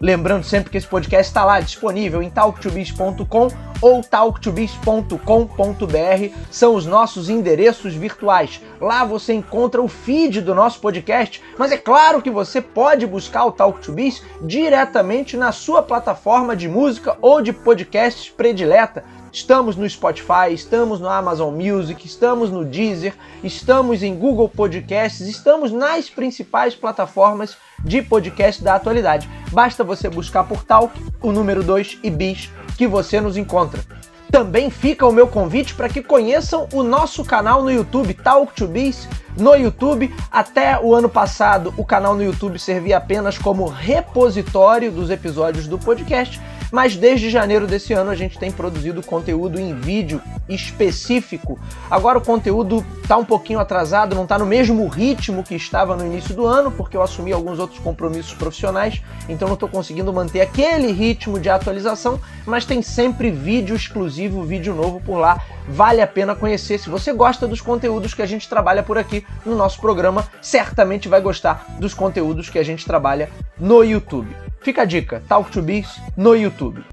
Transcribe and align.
Lembrando 0.00 0.44
sempre 0.44 0.70
que 0.70 0.76
esse 0.76 0.86
podcast 0.86 1.30
está 1.30 1.44
lá 1.44 1.60
disponível 1.60 2.22
em 2.22 2.28
talktobiz.com 2.28 3.48
ou 3.80 4.02
talktobiz.com.br, 4.02 6.34
são 6.50 6.74
os 6.74 6.86
nossos 6.86 7.28
endereços 7.28 7.94
virtuais. 7.94 8.60
Lá 8.80 9.04
você 9.04 9.34
encontra 9.34 9.82
o 9.82 9.88
feed 9.88 10.40
do 10.40 10.54
nosso 10.54 10.80
podcast, 10.80 11.42
mas 11.58 11.72
é 11.72 11.76
claro 11.76 12.22
que 12.22 12.30
você 12.30 12.60
pode 12.60 13.06
buscar 13.06 13.44
o 13.44 13.52
Talk 13.52 13.80
to 13.80 13.92
Biz 13.92 14.22
diretamente 14.42 15.36
na 15.36 15.52
sua 15.52 15.82
plataforma 15.82 16.56
de 16.56 16.68
música 16.68 17.16
ou 17.20 17.42
de 17.42 17.52
podcasts 17.52 18.30
predileta. 18.30 19.04
Estamos 19.36 19.76
no 19.76 19.86
Spotify, 19.86 20.50
estamos 20.54 20.98
no 20.98 21.10
Amazon 21.10 21.54
Music, 21.54 22.06
estamos 22.06 22.50
no 22.50 22.64
Deezer, 22.64 23.12
estamos 23.44 24.02
em 24.02 24.16
Google 24.16 24.48
Podcasts, 24.48 25.28
estamos 25.28 25.70
nas 25.70 26.08
principais 26.08 26.74
plataformas 26.74 27.54
de 27.84 28.00
podcast 28.00 28.64
da 28.64 28.76
atualidade. 28.76 29.28
Basta 29.52 29.84
você 29.84 30.08
buscar 30.08 30.44
por 30.44 30.64
Talk, 30.64 30.98
o 31.20 31.32
número 31.32 31.62
2 31.62 31.98
e 32.02 32.08
Bis, 32.08 32.50
que 32.78 32.86
você 32.86 33.20
nos 33.20 33.36
encontra. 33.36 33.82
Também 34.30 34.70
fica 34.70 35.06
o 35.06 35.12
meu 35.12 35.28
convite 35.28 35.74
para 35.74 35.90
que 35.90 36.02
conheçam 36.02 36.66
o 36.72 36.82
nosso 36.82 37.22
canal 37.22 37.62
no 37.62 37.70
YouTube, 37.70 38.14
Talk 38.14 38.54
to 38.54 38.66
Biz, 38.66 39.06
no 39.36 39.54
YouTube. 39.54 40.14
Até 40.32 40.80
o 40.80 40.94
ano 40.94 41.10
passado, 41.10 41.74
o 41.76 41.84
canal 41.84 42.14
no 42.14 42.24
YouTube 42.24 42.58
servia 42.58 42.96
apenas 42.96 43.36
como 43.36 43.66
repositório 43.66 44.90
dos 44.90 45.10
episódios 45.10 45.68
do 45.68 45.78
podcast 45.78 46.40
mas 46.76 46.94
desde 46.94 47.30
janeiro 47.30 47.66
desse 47.66 47.94
ano 47.94 48.10
a 48.10 48.14
gente 48.14 48.38
tem 48.38 48.52
produzido 48.52 49.02
conteúdo 49.02 49.58
em 49.58 49.74
vídeo 49.74 50.20
específico. 50.46 51.58
Agora 51.90 52.18
o 52.18 52.20
conteúdo 52.20 52.84
está 53.02 53.16
um 53.16 53.24
pouquinho 53.24 53.58
atrasado, 53.58 54.14
não 54.14 54.24
está 54.24 54.38
no 54.38 54.44
mesmo 54.44 54.86
ritmo 54.86 55.42
que 55.42 55.54
estava 55.54 55.96
no 55.96 56.04
início 56.04 56.34
do 56.34 56.44
ano, 56.44 56.70
porque 56.70 56.94
eu 56.94 57.00
assumi 57.00 57.32
alguns 57.32 57.58
outros 57.58 57.78
compromissos 57.78 58.34
profissionais, 58.34 59.02
então 59.26 59.48
não 59.48 59.54
estou 59.54 59.70
conseguindo 59.70 60.12
manter 60.12 60.42
aquele 60.42 60.92
ritmo 60.92 61.40
de 61.40 61.48
atualização, 61.48 62.20
mas 62.44 62.66
tem 62.66 62.82
sempre 62.82 63.30
vídeo 63.30 63.74
exclusivo, 63.74 64.44
vídeo 64.44 64.74
novo 64.74 65.00
por 65.00 65.16
lá. 65.16 65.42
Vale 65.66 66.02
a 66.02 66.06
pena 66.06 66.34
conhecer. 66.34 66.78
Se 66.78 66.90
você 66.90 67.10
gosta 67.10 67.48
dos 67.48 67.62
conteúdos 67.62 68.12
que 68.12 68.20
a 68.20 68.26
gente 68.26 68.46
trabalha 68.50 68.82
por 68.82 68.98
aqui 68.98 69.24
no 69.46 69.56
nosso 69.56 69.80
programa, 69.80 70.28
certamente 70.42 71.08
vai 71.08 71.22
gostar 71.22 71.64
dos 71.80 71.94
conteúdos 71.94 72.50
que 72.50 72.58
a 72.58 72.62
gente 72.62 72.84
trabalha 72.84 73.30
no 73.58 73.82
YouTube. 73.82 74.28
Fica 74.66 74.82
a 74.82 74.84
dica, 74.84 75.22
Talk 75.28 75.52
to 75.52 75.62
Biz 75.62 75.86
no 76.16 76.34
YouTube. 76.34 76.84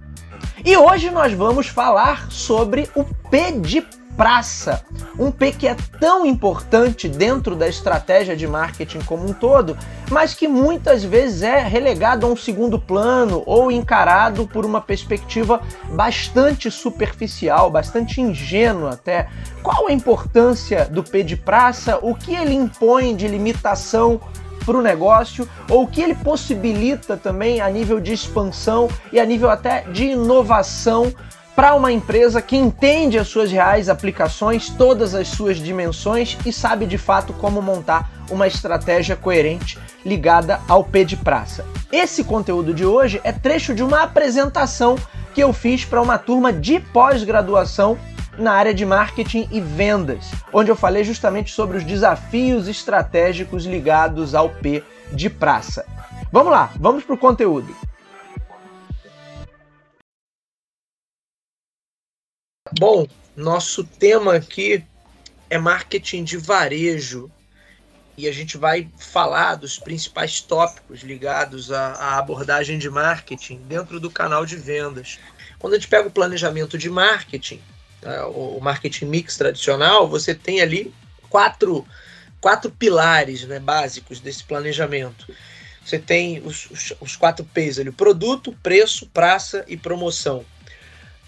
E 0.64 0.78
hoje 0.78 1.10
nós 1.10 1.34
vamos 1.34 1.66
falar 1.66 2.32
sobre 2.32 2.88
o 2.94 3.04
P 3.04 3.52
de 3.54 3.82
praça, 4.16 4.84
um 5.18 5.32
P 5.32 5.52
que 5.52 5.68
é 5.68 5.76
tão 6.00 6.26
importante 6.26 7.08
dentro 7.08 7.56
da 7.56 7.68
estratégia 7.68 8.36
de 8.36 8.48
marketing 8.48 9.00
como 9.02 9.28
um 9.28 9.34
todo, 9.34 9.78
mas 10.10 10.34
que 10.34 10.48
muitas 10.48 11.04
vezes 11.04 11.42
é 11.42 11.60
relegado 11.62 12.26
a 12.26 12.30
um 12.30 12.36
segundo 12.36 12.80
plano 12.80 13.44
ou 13.46 13.72
encarado 13.72 14.48
por 14.48 14.66
uma 14.66 14.82
perspectiva 14.82 15.62
bastante 15.90 16.70
superficial, 16.70 17.70
bastante 17.70 18.22
ingênua 18.22 18.94
até. 18.94 19.28
Qual 19.62 19.88
a 19.88 19.94
importância 19.94 20.86
do 20.86 21.04
P 21.04 21.24
de 21.24 21.36
praça? 21.36 22.00
O 22.02 22.16
que 22.16 22.34
ele 22.36 22.54
impõe 22.54 23.16
de 23.16 23.28
limitação 23.28 24.20
para 24.66 24.78
o 24.78 24.82
negócio 24.82 25.48
ou 25.70 25.84
o 25.84 25.88
que 25.88 26.02
ele 26.02 26.16
possibilita 26.16 27.18
também 27.18 27.62
a 27.62 27.70
nível 27.70 28.00
de 28.00 28.14
expansão 28.14 28.90
e 29.12 29.20
a 29.20 29.26
nível 29.26 29.50
até 29.50 29.82
de 29.92 30.06
inovação 30.06 31.14
para 31.56 31.76
uma 31.76 31.92
empresa 31.92 32.42
que 32.42 32.58
entende 32.58 33.18
as 33.20 33.28
suas 33.28 33.52
reais 33.52 33.90
aplicações, 33.90 34.70
todas 34.70 35.14
as 35.14 35.28
suas 35.28 35.58
dimensões 35.58 36.38
e 36.46 36.52
sabe 36.52 36.86
de 36.86 36.98
fato 36.98 37.32
como 37.34 37.62
montar 37.62 38.12
uma 38.30 38.48
estratégia 38.48 39.16
coerente 39.16 39.78
ligada 40.06 40.60
ao 40.68 40.84
P 40.84 41.06
de 41.06 41.16
praça. 41.16 41.66
Esse 41.92 42.24
conteúdo 42.24 42.74
de 42.74 42.86
hoje 42.86 43.22
é 43.24 43.32
trecho 43.32 43.76
de 43.76 43.84
uma 43.84 44.02
apresentação 44.02 44.96
que 45.34 45.42
eu 45.42 45.54
fiz 45.54 45.86
para 45.86 46.02
uma 46.02 46.18
turma 46.18 46.52
de 46.52 46.80
pós-graduação 46.80 47.98
na 48.38 48.54
área 48.54 48.74
de 48.74 48.86
marketing 48.86 49.48
e 49.52 49.62
vendas, 49.62 50.32
onde 50.52 50.72
eu 50.72 50.76
falei 50.76 51.04
justamente 51.04 51.52
sobre 51.52 51.78
os 51.78 51.84
desafios 51.84 52.68
estratégicos 52.68 53.66
ligados 53.66 54.34
ao 54.34 54.50
P 54.50 54.84
de 55.12 55.30
praça. 55.30 55.86
Vamos 56.32 56.52
lá, 56.52 56.72
vamos 56.80 57.04
para 57.04 57.14
o 57.14 57.18
conteúdo. 57.18 57.76
Bom, 62.80 63.08
nosso 63.36 63.84
tema 63.84 64.36
aqui 64.36 64.84
é 65.48 65.60
marketing 65.60 66.24
de 66.24 66.38
varejo 66.38 67.32
e 68.18 68.28
a 68.28 68.32
gente 68.32 68.58
vai 68.58 68.90
falar 68.98 69.56
dos 69.56 69.78
principais 69.78 70.42
tópicos 70.42 71.02
ligados 71.02 71.72
à, 71.72 71.94
à, 71.94 72.18
abordagem 72.18 72.80
de 72.80 72.90
marketing 72.90 73.58
dentro 73.68 74.00
do 74.00 74.10
canal 74.10 74.44
de 74.44 74.56
vendas. 74.56 75.20
Quando 75.60 75.74
a 75.74 75.76
gente 75.78 75.88
pega 75.88 76.08
o 76.08 76.12
planejamento 76.12 76.76
de 76.76 76.90
marketing, 76.90 77.62
né, 78.02 78.24
o 78.24 78.60
marketing 78.60 79.06
mix 79.06 79.38
tradicional, 79.38 80.08
você 80.08 80.34
tem 80.34 80.60
ali 80.60 80.92
quatro, 81.30 81.86
quatro 82.42 82.72
pilares 82.72 83.44
né, 83.44 83.60
básicos 83.60 84.20
desse 84.20 84.44
planejamento. 84.44 85.32
Você 85.86 86.00
tem 86.00 86.42
os, 86.44 86.70
os, 86.72 86.94
os 87.00 87.16
quatro 87.16 87.46
P's 87.46 87.78
ali: 87.78 87.92
produto, 87.92 88.52
preço, 88.64 89.08
praça 89.14 89.64
e 89.68 89.78
promoção. 89.78 90.44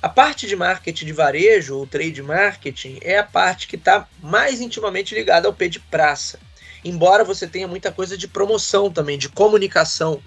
A 0.05 0.09
parte 0.09 0.45
de 0.45 0.55
marketing 0.55 1.07
de 1.07 1.13
varejo 1.13 1.77
ou 1.77 1.87
trade 1.87 2.21
marketing 2.21 2.99
é 3.01 3.17
a 3.17 3.23
parte 3.23 3.67
que 3.67 3.75
está 3.75 4.07
mais 4.21 4.61
intimamente 4.61 5.15
ligada 5.15 5.47
ao 5.47 5.53
P 5.53 5.67
de 5.67 5.79
praça. 5.79 6.39
Embora 6.83 7.23
você 7.23 7.47
tenha 7.47 7.67
muita 7.67 7.91
coisa 7.91 8.15
de 8.15 8.27
promoção 8.27 8.91
também, 8.91 9.17
de 9.17 9.29
comunicação 9.29 10.21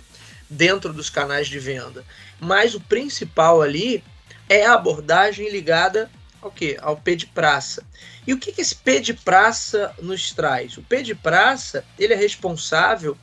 dentro 0.51 0.93
dos 0.93 1.09
canais 1.09 1.47
de 1.47 1.61
venda. 1.61 2.05
Mas 2.41 2.75
o 2.75 2.81
principal 2.81 3.63
ali 3.63 4.03
é 4.49 4.67
a 4.67 4.75
abordagem 4.75 5.49
ligada 5.49 6.11
ao 6.43 6.51
quê? 6.51 6.77
Ao 6.83 6.97
P 6.97 7.15
de 7.15 7.27
praça. 7.27 7.85
E 8.27 8.35
o 8.35 8.39
que, 8.39 8.51
que 8.51 8.61
esse 8.61 8.75
P 8.75 8.99
de 8.99 9.15
praça 9.15 9.95
nos 10.03 10.33
traz? 10.33 10.77
O 10.77 10.83
P 10.83 11.05
de 11.05 11.15
praça 11.15 11.85
ele 11.97 12.15
é 12.15 12.17
responsável 12.17 13.17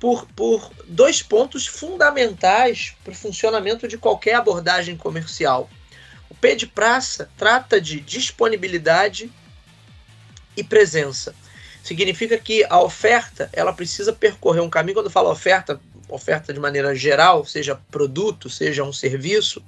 por, 0.00 0.26
por 0.34 0.72
dois 0.86 1.22
pontos 1.22 1.66
fundamentais 1.66 2.96
para 3.04 3.12
o 3.12 3.16
funcionamento 3.16 3.86
de 3.86 3.98
qualquer 3.98 4.34
abordagem 4.34 4.96
comercial. 4.96 5.68
O 6.30 6.34
P 6.34 6.56
de 6.56 6.66
praça 6.66 7.30
trata 7.36 7.78
de 7.78 8.00
disponibilidade 8.00 9.30
e 10.56 10.64
presença. 10.64 11.34
Significa 11.84 12.38
que 12.38 12.64
a 12.64 12.80
oferta 12.80 13.50
ela 13.52 13.72
precisa 13.72 14.12
percorrer 14.12 14.62
um 14.62 14.70
caminho. 14.70 14.94
Quando 14.94 15.06
eu 15.06 15.12
falo 15.12 15.30
oferta, 15.30 15.78
oferta 16.08 16.52
de 16.52 16.58
maneira 16.58 16.94
geral, 16.94 17.44
seja 17.44 17.78
produto, 17.90 18.48
seja 18.48 18.82
um 18.82 18.92
serviço, 18.92 19.62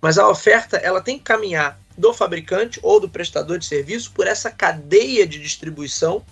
mas 0.00 0.18
a 0.18 0.28
oferta 0.28 0.76
ela 0.76 1.00
tem 1.00 1.18
que 1.18 1.24
caminhar 1.24 1.80
do 1.98 2.12
fabricante 2.14 2.78
ou 2.82 3.00
do 3.00 3.08
prestador 3.08 3.58
de 3.58 3.66
serviço 3.66 4.12
por 4.12 4.26
essa 4.26 4.50
cadeia 4.50 5.26
de 5.26 5.40
distribuição 5.40 6.24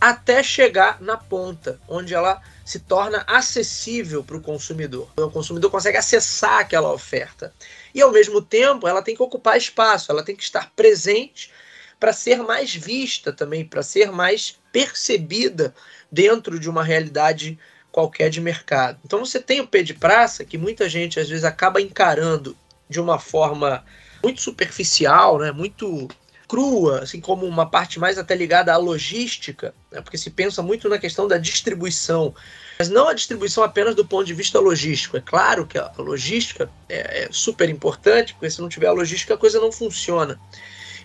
até 0.00 0.42
chegar 0.42 1.00
na 1.00 1.16
ponta, 1.16 1.80
onde 1.88 2.14
ela 2.14 2.40
se 2.64 2.78
torna 2.78 3.24
acessível 3.26 4.22
para 4.22 4.36
o 4.36 4.40
consumidor. 4.40 5.10
O 5.16 5.30
consumidor 5.30 5.70
consegue 5.70 5.96
acessar 5.96 6.60
aquela 6.60 6.92
oferta. 6.92 7.52
E 7.94 8.02
ao 8.02 8.12
mesmo 8.12 8.42
tempo, 8.42 8.86
ela 8.86 9.02
tem 9.02 9.16
que 9.16 9.22
ocupar 9.22 9.56
espaço, 9.56 10.12
ela 10.12 10.22
tem 10.22 10.36
que 10.36 10.42
estar 10.42 10.70
presente 10.76 11.50
para 11.98 12.12
ser 12.12 12.42
mais 12.42 12.74
vista 12.74 13.32
também, 13.32 13.64
para 13.64 13.82
ser 13.82 14.12
mais 14.12 14.58
percebida 14.72 15.74
dentro 16.12 16.58
de 16.58 16.68
uma 16.68 16.84
realidade 16.84 17.58
qualquer 17.90 18.30
de 18.30 18.40
mercado. 18.40 18.98
Então 19.04 19.24
você 19.24 19.40
tem 19.40 19.60
o 19.60 19.66
P 19.66 19.82
de 19.82 19.94
praça 19.94 20.44
que 20.44 20.58
muita 20.58 20.88
gente 20.88 21.18
às 21.18 21.28
vezes 21.28 21.44
acaba 21.44 21.80
encarando 21.80 22.56
de 22.88 23.00
uma 23.00 23.18
forma 23.18 23.84
muito 24.22 24.40
superficial, 24.40 25.38
né, 25.38 25.52
muito 25.52 26.08
crua, 26.48 27.00
assim 27.02 27.20
como 27.20 27.44
uma 27.44 27.68
parte 27.68 28.00
mais 28.00 28.18
até 28.18 28.34
ligada 28.34 28.72
à 28.72 28.76
logística, 28.78 29.74
né, 29.92 30.00
porque 30.00 30.16
se 30.16 30.30
pensa 30.30 30.62
muito 30.62 30.88
na 30.88 30.98
questão 30.98 31.28
da 31.28 31.36
distribuição. 31.36 32.34
Mas 32.78 32.88
não 32.88 33.08
a 33.08 33.12
distribuição 33.12 33.62
apenas 33.62 33.94
do 33.94 34.04
ponto 34.04 34.24
de 34.24 34.32
vista 34.32 34.58
logístico. 34.58 35.18
É 35.18 35.20
claro 35.20 35.66
que 35.66 35.76
a 35.78 35.92
logística 35.98 36.70
é, 36.88 37.24
é 37.24 37.28
super 37.30 37.68
importante, 37.68 38.32
porque 38.32 38.50
se 38.50 38.62
não 38.62 38.68
tiver 38.68 38.86
a 38.86 38.92
logística 38.92 39.34
a 39.34 39.38
coisa 39.38 39.60
não 39.60 39.70
funciona. 39.70 40.40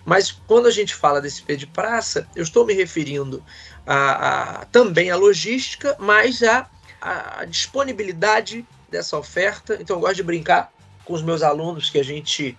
Mas 0.04 0.30
quando 0.30 0.66
a 0.66 0.70
gente 0.70 0.94
fala 0.94 1.20
desse 1.20 1.42
P 1.42 1.56
de 1.56 1.66
praça, 1.66 2.26
eu 2.34 2.42
estou 2.42 2.64
me 2.64 2.72
referindo 2.74 3.44
a, 3.86 4.60
a 4.60 4.64
também 4.66 5.10
à 5.10 5.16
logística, 5.16 5.96
mas 5.98 6.42
a, 6.42 6.68
a 7.00 7.44
disponibilidade 7.44 8.66
dessa 8.90 9.18
oferta. 9.18 9.76
Então 9.80 9.96
eu 9.96 10.00
gosto 10.00 10.16
de 10.16 10.22
brincar 10.22 10.72
com 11.04 11.12
os 11.12 11.22
meus 11.22 11.42
alunos 11.42 11.90
que 11.90 11.98
a 11.98 12.04
gente 12.04 12.56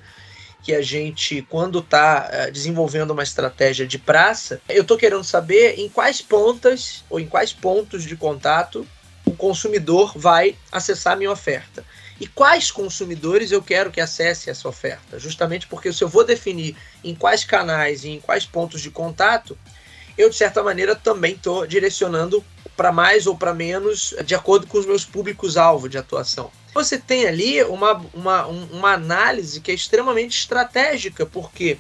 que 0.66 0.74
a 0.74 0.82
gente, 0.82 1.44
quando 1.44 1.78
está 1.78 2.28
eh, 2.32 2.50
desenvolvendo 2.50 3.12
uma 3.12 3.22
estratégia 3.22 3.86
de 3.86 4.00
praça, 4.00 4.60
eu 4.68 4.82
estou 4.82 4.98
querendo 4.98 5.24
saber 5.24 5.80
em 5.80 5.88
quais 5.88 6.24
pontas 6.24 7.06
ou 7.08 7.20
em 7.20 7.28
quais 7.28 7.54
pontos 7.54 8.04
de 8.04 8.18
contato 8.18 8.86
o 9.24 9.32
consumidor 9.32 10.18
vai 10.18 10.58
acessar 10.72 11.14
a 11.14 11.16
minha 11.16 11.32
oferta. 11.32 11.86
E 12.20 12.26
quais 12.26 12.72
consumidores 12.72 13.52
eu 13.52 13.62
quero 13.62 13.92
que 13.92 14.02
acesse 14.02 14.50
essa 14.50 14.68
oferta? 14.68 15.20
Justamente 15.20 15.68
porque 15.68 15.94
se 15.94 16.04
eu 16.04 16.10
vou 16.10 16.26
definir 16.26 16.76
em 17.04 17.14
quais 17.14 17.44
canais 17.44 18.04
e 18.04 18.10
em 18.10 18.20
quais 18.20 18.44
pontos 18.44 18.82
de 18.82 18.90
contato, 18.90 19.56
eu 20.18 20.32
de 20.32 20.36
certa 20.36 20.64
maneira 20.64 20.96
também 20.96 21.34
estou 21.34 21.68
direcionando 21.68 22.44
para 22.76 22.92
mais 22.92 23.28
ou 23.28 23.38
para 23.38 23.54
menos 23.54 24.16
de 24.26 24.34
acordo 24.34 24.66
com 24.66 24.80
os 24.80 24.86
meus 24.88 25.06
públicos-alvo 25.06 25.88
de 25.88 26.00
atuação 26.00 26.52
você 26.76 26.98
tem 26.98 27.26
ali 27.26 27.64
uma, 27.64 27.94
uma, 28.14 28.46
uma 28.48 28.92
análise 28.92 29.62
que 29.62 29.72
é 29.72 29.74
extremamente 29.74 30.38
estratégica, 30.38 31.26
porque 31.26 31.78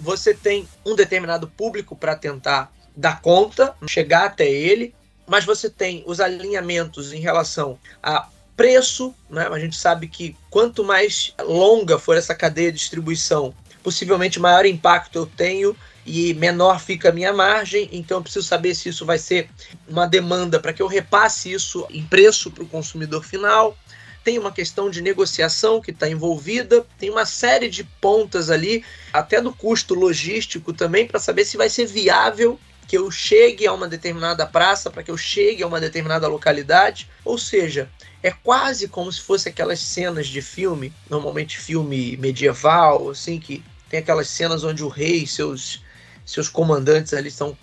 você 0.00 0.32
tem 0.32 0.66
um 0.86 0.96
determinado 0.96 1.46
público 1.46 1.94
para 1.94 2.16
tentar 2.16 2.72
dar 2.96 3.20
conta, 3.20 3.76
chegar 3.86 4.24
até 4.24 4.48
ele, 4.50 4.94
mas 5.26 5.44
você 5.44 5.68
tem 5.68 6.02
os 6.06 6.18
alinhamentos 6.18 7.12
em 7.12 7.20
relação 7.20 7.78
a 8.02 8.26
preço, 8.56 9.14
né? 9.28 9.46
a 9.46 9.58
gente 9.58 9.76
sabe 9.76 10.08
que 10.08 10.34
quanto 10.48 10.82
mais 10.82 11.34
longa 11.40 11.98
for 11.98 12.16
essa 12.16 12.34
cadeia 12.34 12.72
de 12.72 12.78
distribuição, 12.78 13.54
possivelmente 13.82 14.40
maior 14.40 14.64
impacto 14.64 15.16
eu 15.16 15.26
tenho 15.26 15.76
e 16.06 16.32
menor 16.32 16.80
fica 16.80 17.10
a 17.10 17.12
minha 17.12 17.34
margem, 17.34 17.88
então 17.92 18.16
eu 18.16 18.22
preciso 18.22 18.48
saber 18.48 18.74
se 18.74 18.88
isso 18.88 19.04
vai 19.04 19.18
ser 19.18 19.50
uma 19.86 20.06
demanda 20.06 20.58
para 20.58 20.72
que 20.72 20.80
eu 20.80 20.86
repasse 20.86 21.52
isso 21.52 21.86
em 21.90 22.02
preço 22.02 22.50
para 22.50 22.64
o 22.64 22.68
consumidor 22.68 23.22
final 23.22 23.76
tem 24.24 24.38
uma 24.38 24.52
questão 24.52 24.90
de 24.90 25.00
negociação 25.00 25.80
que 25.80 25.90
está 25.90 26.08
envolvida, 26.08 26.86
tem 26.98 27.10
uma 27.10 27.24
série 27.24 27.68
de 27.68 27.84
pontas 27.84 28.50
ali, 28.50 28.84
até 29.12 29.40
do 29.40 29.52
custo 29.52 29.94
logístico 29.94 30.72
também, 30.72 31.06
para 31.06 31.18
saber 31.20 31.44
se 31.44 31.56
vai 31.56 31.68
ser 31.68 31.86
viável 31.86 32.58
que 32.86 32.96
eu 32.96 33.10
chegue 33.10 33.66
a 33.66 33.72
uma 33.72 33.86
determinada 33.86 34.46
praça, 34.46 34.90
para 34.90 35.02
que 35.02 35.10
eu 35.10 35.16
chegue 35.16 35.62
a 35.62 35.66
uma 35.66 35.78
determinada 35.78 36.26
localidade. 36.26 37.08
Ou 37.22 37.36
seja, 37.36 37.90
é 38.22 38.30
quase 38.30 38.88
como 38.88 39.12
se 39.12 39.20
fosse 39.20 39.48
aquelas 39.48 39.78
cenas 39.78 40.26
de 40.26 40.40
filme, 40.40 40.90
normalmente 41.08 41.58
filme 41.58 42.16
medieval, 42.16 43.10
assim, 43.10 43.38
que 43.38 43.62
tem 43.90 44.00
aquelas 44.00 44.28
cenas 44.28 44.64
onde 44.64 44.82
o 44.82 44.88
rei 44.88 45.24
e 45.24 45.26
seus, 45.26 45.82
seus 46.24 46.48
comandantes 46.48 47.12
ali 47.12 47.28
estão 47.28 47.56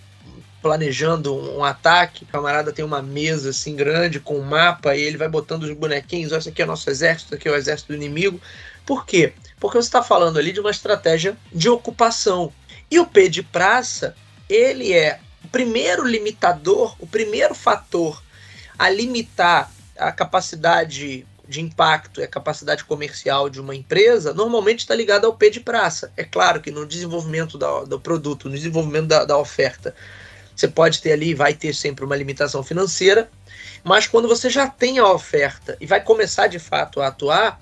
planejando 0.62 1.34
um, 1.34 1.62
ataque, 1.62 2.24
o 2.24 2.26
camarada 2.26 2.72
tem 2.72 2.84
uma 2.84 3.02
mesa 3.02 3.50
assim 3.50 3.76
grande 3.76 4.18
com 4.18 4.38
um 4.38 4.42
mapa 4.42 4.96
e 4.96 5.02
ele 5.02 5.16
vai 5.16 5.28
botando 5.28 5.64
os 5.64 5.72
bonequinhos, 5.72 6.32
esse 6.32 6.48
aqui 6.48 6.62
é 6.62 6.64
o 6.64 6.68
nosso 6.68 6.88
exército, 6.90 7.34
aqui 7.34 7.48
é 7.48 7.52
o 7.52 7.56
exército 7.56 7.92
do 7.92 7.96
inimigo. 7.96 8.40
Por 8.84 9.04
quê? 9.04 9.32
Porque 9.60 9.76
você 9.76 9.88
está 9.88 10.02
falando 10.02 10.38
ali 10.38 10.52
de 10.52 10.60
uma 10.60 10.70
estratégia 10.70 11.36
de 11.52 11.68
ocupação. 11.68 12.52
E 12.90 12.98
o 12.98 13.06
P 13.06 13.28
de 13.28 13.42
praça, 13.42 14.14
ele 14.48 14.92
é 14.92 15.20
o 15.44 15.48
primeiro 15.48 16.06
limitador, 16.06 16.96
o 16.98 17.06
primeiro 17.06 17.54
fator 17.54 18.22
a 18.78 18.88
limitar 18.90 19.70
a 19.96 20.12
capacidade 20.12 21.26
de 21.48 21.60
impacto 21.60 22.20
e 22.20 22.24
a 22.24 22.28
capacidade 22.28 22.84
comercial 22.84 23.48
de 23.48 23.60
uma 23.60 23.74
empresa 23.74 24.34
normalmente 24.34 24.80
está 24.80 24.94
ligado 24.94 25.26
ao 25.26 25.34
P 25.34 25.50
de 25.50 25.60
praça. 25.60 26.12
É 26.16 26.24
claro 26.24 26.60
que 26.60 26.70
no 26.70 26.84
desenvolvimento 26.84 27.56
da, 27.56 27.84
do 27.84 28.00
produto, 28.00 28.48
no 28.48 28.54
desenvolvimento 28.54 29.06
da, 29.06 29.24
da 29.24 29.38
oferta, 29.38 29.94
você 30.56 30.66
pode 30.66 31.02
ter 31.02 31.12
ali, 31.12 31.34
vai 31.34 31.52
ter 31.52 31.74
sempre 31.74 32.04
uma 32.04 32.16
limitação 32.16 32.62
financeira, 32.62 33.30
mas 33.84 34.06
quando 34.06 34.26
você 34.26 34.48
já 34.48 34.66
tem 34.66 34.98
a 34.98 35.12
oferta 35.12 35.76
e 35.80 35.86
vai 35.86 36.02
começar 36.02 36.46
de 36.46 36.58
fato 36.58 37.00
a 37.00 37.08
atuar, 37.08 37.60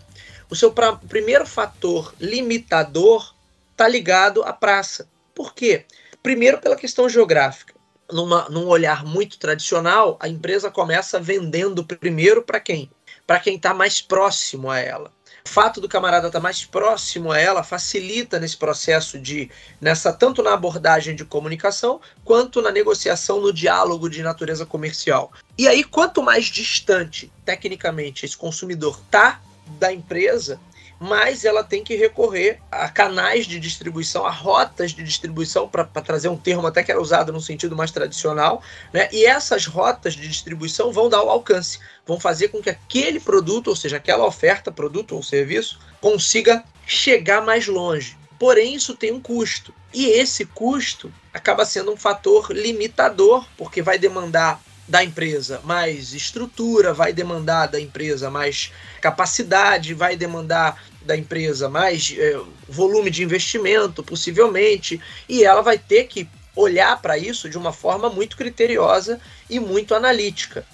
o 0.48 0.54
seu 0.54 0.72
pra, 0.72 0.94
primeiro 0.94 1.44
fator 1.44 2.14
limitador 2.20 3.34
está 3.72 3.88
ligado 3.88 4.42
à 4.44 4.52
praça. 4.52 5.08
Por 5.34 5.52
quê? 5.52 5.84
Primeiro, 6.22 6.58
pela 6.58 6.76
questão 6.76 7.08
geográfica. 7.08 7.74
Numa, 8.10 8.48
num 8.48 8.66
olhar 8.66 9.04
muito 9.04 9.38
tradicional, 9.38 10.16
a 10.20 10.28
empresa 10.28 10.70
começa 10.70 11.18
vendendo 11.18 11.84
primeiro 11.84 12.42
para 12.42 12.60
quem? 12.60 12.90
Para 13.26 13.40
quem 13.40 13.56
está 13.56 13.74
mais 13.74 14.00
próximo 14.00 14.70
a 14.70 14.78
ela. 14.78 15.10
O 15.46 15.50
fato 15.50 15.78
do 15.78 15.86
camarada 15.86 16.28
estar 16.28 16.38
tá 16.38 16.42
mais 16.42 16.64
próximo 16.64 17.30
a 17.30 17.38
ela 17.38 17.62
facilita 17.62 18.40
nesse 18.40 18.56
processo 18.56 19.18
de, 19.18 19.50
nessa 19.78 20.10
tanto 20.10 20.42
na 20.42 20.54
abordagem 20.54 21.14
de 21.14 21.22
comunicação 21.22 22.00
quanto 22.24 22.62
na 22.62 22.72
negociação, 22.72 23.42
no 23.42 23.52
diálogo 23.52 24.08
de 24.08 24.22
natureza 24.22 24.64
comercial. 24.64 25.30
E 25.58 25.68
aí, 25.68 25.84
quanto 25.84 26.22
mais 26.22 26.46
distante, 26.46 27.30
tecnicamente, 27.44 28.24
esse 28.24 28.36
consumidor 28.36 28.98
tá 29.10 29.42
da 29.78 29.92
empresa, 29.92 30.58
mas 30.98 31.44
ela 31.44 31.62
tem 31.62 31.82
que 31.82 31.96
recorrer 31.96 32.60
a 32.70 32.88
canais 32.88 33.46
de 33.46 33.58
distribuição, 33.58 34.24
a 34.24 34.30
rotas 34.30 34.92
de 34.92 35.02
distribuição, 35.02 35.68
para 35.68 35.84
trazer 35.84 36.28
um 36.28 36.36
termo 36.36 36.66
até 36.66 36.82
que 36.82 36.90
era 36.90 37.00
usado 37.00 37.32
no 37.32 37.40
sentido 37.40 37.76
mais 37.76 37.90
tradicional, 37.90 38.62
né? 38.92 39.08
e 39.12 39.24
essas 39.24 39.66
rotas 39.66 40.14
de 40.14 40.26
distribuição 40.28 40.92
vão 40.92 41.08
dar 41.08 41.22
o 41.22 41.30
alcance, 41.30 41.78
vão 42.06 42.18
fazer 42.18 42.48
com 42.48 42.62
que 42.62 42.70
aquele 42.70 43.20
produto, 43.20 43.68
ou 43.68 43.76
seja, 43.76 43.96
aquela 43.96 44.26
oferta, 44.26 44.70
produto 44.70 45.14
ou 45.14 45.22
serviço, 45.22 45.78
consiga 46.00 46.64
chegar 46.86 47.42
mais 47.42 47.66
longe. 47.66 48.16
Porém, 48.38 48.74
isso 48.74 48.94
tem 48.94 49.12
um 49.12 49.20
custo. 49.20 49.72
E 49.92 50.06
esse 50.06 50.44
custo 50.44 51.12
acaba 51.32 51.64
sendo 51.64 51.92
um 51.92 51.96
fator 51.96 52.50
limitador, 52.50 53.46
porque 53.56 53.80
vai 53.80 53.98
demandar 53.98 54.60
da 54.86 55.02
empresa 55.02 55.60
mais 55.64 56.12
estrutura, 56.12 56.92
vai 56.92 57.12
demandar 57.12 57.66
da 57.66 57.80
empresa 57.80 58.30
mais 58.30 58.72
capacidade, 59.00 59.94
vai 59.94 60.16
demandar 60.16 60.82
da 61.02 61.16
empresa 61.16 61.68
mais 61.68 62.14
é, 62.16 62.38
volume 62.68 63.10
de 63.10 63.22
investimento, 63.22 64.02
possivelmente, 64.02 65.00
e 65.28 65.44
ela 65.44 65.62
vai 65.62 65.78
ter 65.78 66.04
que 66.04 66.28
olhar 66.56 67.00
para 67.00 67.18
isso 67.18 67.48
de 67.48 67.58
uma 67.58 67.72
forma 67.72 68.08
muito 68.08 68.36
criteriosa 68.36 69.20
e 69.48 69.58
muito 69.58 69.94
analítica. 69.94 70.64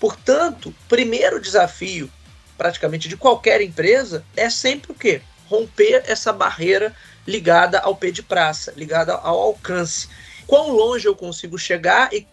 Portanto, 0.00 0.74
primeiro 0.88 1.40
desafio, 1.40 2.10
praticamente 2.56 3.08
de 3.08 3.16
qualquer 3.16 3.60
empresa, 3.60 4.24
é 4.36 4.50
sempre 4.50 4.92
o 4.92 4.94
quê? 4.94 5.20
Romper 5.46 6.02
essa 6.06 6.32
barreira 6.32 6.94
ligada 7.26 7.78
ao 7.78 7.94
pé 7.94 8.10
de 8.10 8.22
praça, 8.22 8.72
ligada 8.76 9.12
ao 9.14 9.38
alcance 9.38 10.08
quão 10.48 10.70
longe 10.72 11.06
eu 11.06 11.14
consigo 11.14 11.58
chegar 11.58 12.10
e 12.10 12.26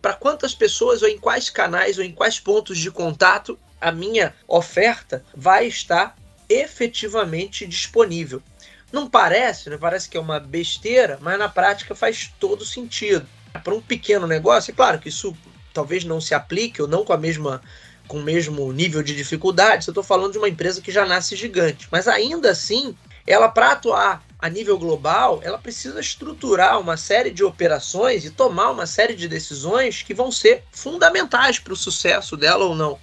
para 0.00 0.14
quantas 0.14 0.54
pessoas 0.54 1.02
ou 1.02 1.08
em 1.08 1.18
quais 1.18 1.50
canais 1.50 1.98
ou 1.98 2.04
em 2.04 2.10
quais 2.10 2.40
pontos 2.40 2.78
de 2.78 2.90
contato 2.90 3.58
a 3.78 3.92
minha 3.92 4.34
oferta 4.48 5.22
vai 5.36 5.66
estar 5.66 6.16
efetivamente 6.48 7.66
disponível. 7.66 8.42
Não 8.90 9.08
parece, 9.08 9.68
né? 9.68 9.76
parece 9.76 10.08
que 10.08 10.16
é 10.16 10.20
uma 10.20 10.40
besteira, 10.40 11.18
mas 11.20 11.38
na 11.38 11.48
prática 11.48 11.94
faz 11.94 12.32
todo 12.40 12.64
sentido. 12.64 13.26
Para 13.62 13.74
um 13.74 13.82
pequeno 13.82 14.26
negócio, 14.26 14.70
é 14.70 14.74
claro 14.74 14.98
que 14.98 15.10
isso 15.10 15.36
talvez 15.74 16.04
não 16.04 16.22
se 16.22 16.34
aplique 16.34 16.80
ou 16.80 16.88
não 16.88 17.04
com 17.04 17.12
a 17.12 17.18
mesma 17.18 17.60
com 18.08 18.18
o 18.18 18.22
mesmo 18.22 18.72
nível 18.72 19.02
de 19.02 19.14
dificuldade. 19.14 19.86
Eu 19.86 19.92
estou 19.92 20.02
falando 20.02 20.32
de 20.32 20.38
uma 20.38 20.48
empresa 20.48 20.80
que 20.80 20.90
já 20.90 21.04
nasce 21.04 21.36
gigante, 21.36 21.86
mas 21.90 22.08
ainda 22.08 22.50
assim, 22.50 22.96
ela 23.26 23.48
para 23.48 23.72
atuar 23.72 24.24
a 24.42 24.48
nível 24.48 24.76
global, 24.76 25.40
ela 25.44 25.56
precisa 25.56 26.00
estruturar 26.00 26.80
uma 26.80 26.96
série 26.96 27.30
de 27.30 27.44
operações 27.44 28.24
e 28.24 28.30
tomar 28.30 28.72
uma 28.72 28.86
série 28.88 29.14
de 29.14 29.28
decisões 29.28 30.02
que 30.02 30.12
vão 30.12 30.32
ser 30.32 30.64
fundamentais 30.72 31.60
para 31.60 31.72
o 31.72 31.76
sucesso 31.76 32.36
dela 32.36 32.64
ou 32.64 32.74
não. 32.74 32.98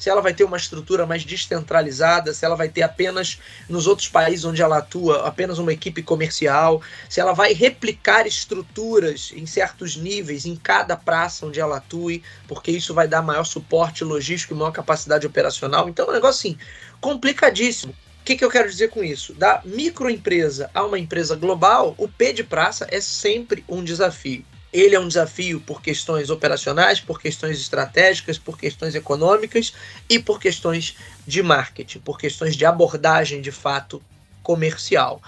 Se 0.00 0.10
ela 0.10 0.20
vai 0.20 0.34
ter 0.34 0.42
uma 0.42 0.56
estrutura 0.56 1.06
mais 1.06 1.24
descentralizada, 1.24 2.34
se 2.34 2.44
ela 2.44 2.56
vai 2.56 2.68
ter 2.68 2.82
apenas 2.82 3.38
nos 3.68 3.86
outros 3.86 4.08
países 4.08 4.44
onde 4.44 4.62
ela 4.62 4.78
atua 4.78 5.28
apenas 5.28 5.58
uma 5.58 5.72
equipe 5.72 6.02
comercial, 6.02 6.82
se 7.08 7.20
ela 7.20 7.34
vai 7.34 7.52
replicar 7.52 8.26
estruturas 8.26 9.30
em 9.36 9.46
certos 9.46 9.94
níveis 9.94 10.44
em 10.44 10.56
cada 10.56 10.96
praça 10.96 11.46
onde 11.46 11.60
ela 11.60 11.76
atue, 11.76 12.20
porque 12.48 12.72
isso 12.72 12.92
vai 12.92 13.06
dar 13.06 13.22
maior 13.22 13.44
suporte 13.44 14.02
logístico 14.02 14.54
e 14.54 14.56
maior 14.56 14.72
capacidade 14.72 15.24
operacional. 15.24 15.88
Então 15.88 16.06
é 16.06 16.08
um 16.08 16.14
negócio 16.14 16.50
assim, 16.50 16.58
complicadíssimo. 17.00 17.94
O 18.20 18.24
que, 18.24 18.36
que 18.36 18.44
eu 18.44 18.50
quero 18.50 18.68
dizer 18.68 18.88
com 18.90 19.02
isso? 19.02 19.32
Da 19.34 19.60
microempresa 19.64 20.70
a 20.74 20.84
uma 20.84 20.98
empresa 20.98 21.34
global, 21.34 21.94
o 21.98 22.06
P 22.06 22.32
de 22.32 22.44
praça 22.44 22.86
é 22.90 23.00
sempre 23.00 23.64
um 23.68 23.82
desafio. 23.82 24.44
Ele 24.72 24.94
é 24.94 25.00
um 25.00 25.08
desafio 25.08 25.60
por 25.60 25.82
questões 25.82 26.30
operacionais, 26.30 27.00
por 27.00 27.20
questões 27.20 27.60
estratégicas, 27.60 28.38
por 28.38 28.56
questões 28.56 28.94
econômicas 28.94 29.72
e 30.08 30.18
por 30.18 30.38
questões 30.38 30.96
de 31.26 31.42
marketing, 31.42 31.98
por 31.98 32.18
questões 32.18 32.54
de 32.54 32.64
abordagem 32.64 33.40
de 33.40 33.50
fato 33.50 34.00
comercial. 34.42 35.20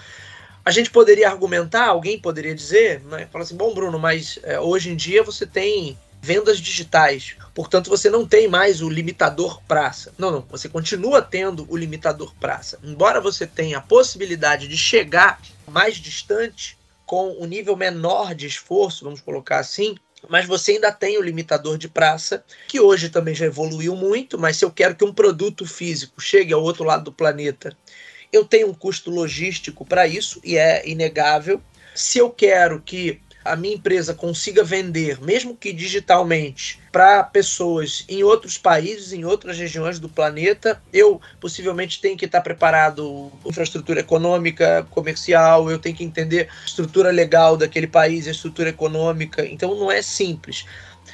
A 0.65 0.71
gente 0.71 0.91
poderia 0.91 1.29
argumentar, 1.29 1.89
alguém 1.89 2.21
poderia 2.21 2.55
dizer, 2.55 3.01
né, 3.01 3.27
falar 3.33 3.43
assim, 3.43 3.57
bom 3.57 3.75
Bruno, 3.75 3.99
mas 3.99 4.39
é, 4.45 4.61
hoje 4.61 4.91
em 4.91 4.97
dia 4.97 5.25
você 5.25 5.45
tem 5.45 5.99
vendas 6.23 6.61
digitais. 6.61 7.37
Portanto, 7.53 7.91
você 7.91 8.09
não 8.09 8.25
tem 8.25 8.47
mais 8.47 8.81
o 8.81 8.89
limitador 8.89 9.61
praça. 9.65 10.15
Não, 10.17 10.31
não. 10.31 10.47
Você 10.51 10.69
continua 10.69 11.21
tendo 11.21 11.67
o 11.69 11.77
limitador 11.77 12.33
praça. 12.37 12.79
Embora 12.83 13.21
você 13.21 13.45
tenha 13.45 13.79
a 13.79 13.83
possibilidade 13.83 14.69
de 14.69 14.79
chegar 14.79 15.43
mais 15.69 15.97
distante 15.97 16.79
com 17.05 17.37
um 17.41 17.45
nível 17.45 17.77
menor 17.77 18.35
de 18.37 18.47
esforço, 18.47 19.05
vamos 19.05 19.21
colocar 19.21 19.59
assim, 19.59 19.97
mas 20.29 20.47
você 20.47 20.73
ainda 20.73 20.93
tem 20.93 21.19
o 21.19 21.23
limitador 21.23 21.77
de 21.77 21.89
praça, 21.89 22.45
que 22.69 22.81
hoje 22.81 23.09
também 23.09 23.35
já 23.35 23.47
evoluiu 23.47 23.97
muito, 23.97 24.39
mas 24.39 24.57
se 24.57 24.65
eu 24.65 24.71
quero 24.71 24.95
que 24.95 25.05
um 25.05 25.13
produto 25.13 25.67
físico 25.67 26.21
chegue 26.21 26.55
ao 26.55 26.63
outro 26.63 26.85
lado 26.85 27.05
do 27.05 27.13
planeta, 27.13 27.77
eu 28.33 28.45
tenho 28.45 28.69
um 28.69 28.75
custo 28.75 29.11
logístico 29.11 29.85
para 29.85 30.07
isso, 30.07 30.41
e 30.45 30.57
é 30.57 30.89
inegável. 30.89 31.61
Se 31.95 32.19
eu 32.19 32.31
quero 32.31 32.81
que 32.81 33.21
a 33.45 33.57
minha 33.57 33.75
empresa 33.75 34.15
consiga 34.15 34.63
vender, 34.63 35.21
mesmo 35.21 35.57
que 35.57 35.73
digitalmente, 35.73 36.81
para 36.91 37.23
pessoas 37.23 38.05
em 38.09 38.23
outros 38.23 38.59
países, 38.59 39.13
em 39.13 39.25
outras 39.25 39.59
regiões 39.59 39.99
do 39.99 40.09
planeta, 40.09 40.81
eu 40.93 41.21
possivelmente 41.41 42.01
tenho 42.01 42.17
que 42.17 42.27
estar 42.27 42.41
preparado 42.41 43.33
infraestrutura 43.45 44.01
econômica, 44.01 44.87
comercial, 44.91 45.71
eu 45.71 45.79
tenho 45.79 45.97
que 45.97 46.05
entender 46.05 46.49
a 46.63 46.67
estrutura 46.67 47.11
legal 47.11 47.57
daquele 47.57 47.87
país, 47.87 48.29
a 48.29 48.33
estrutura 48.33 48.69
econômica. 48.69 49.45
Então 49.47 49.75
não 49.75 49.91
é 49.91 50.03
simples. 50.03 50.67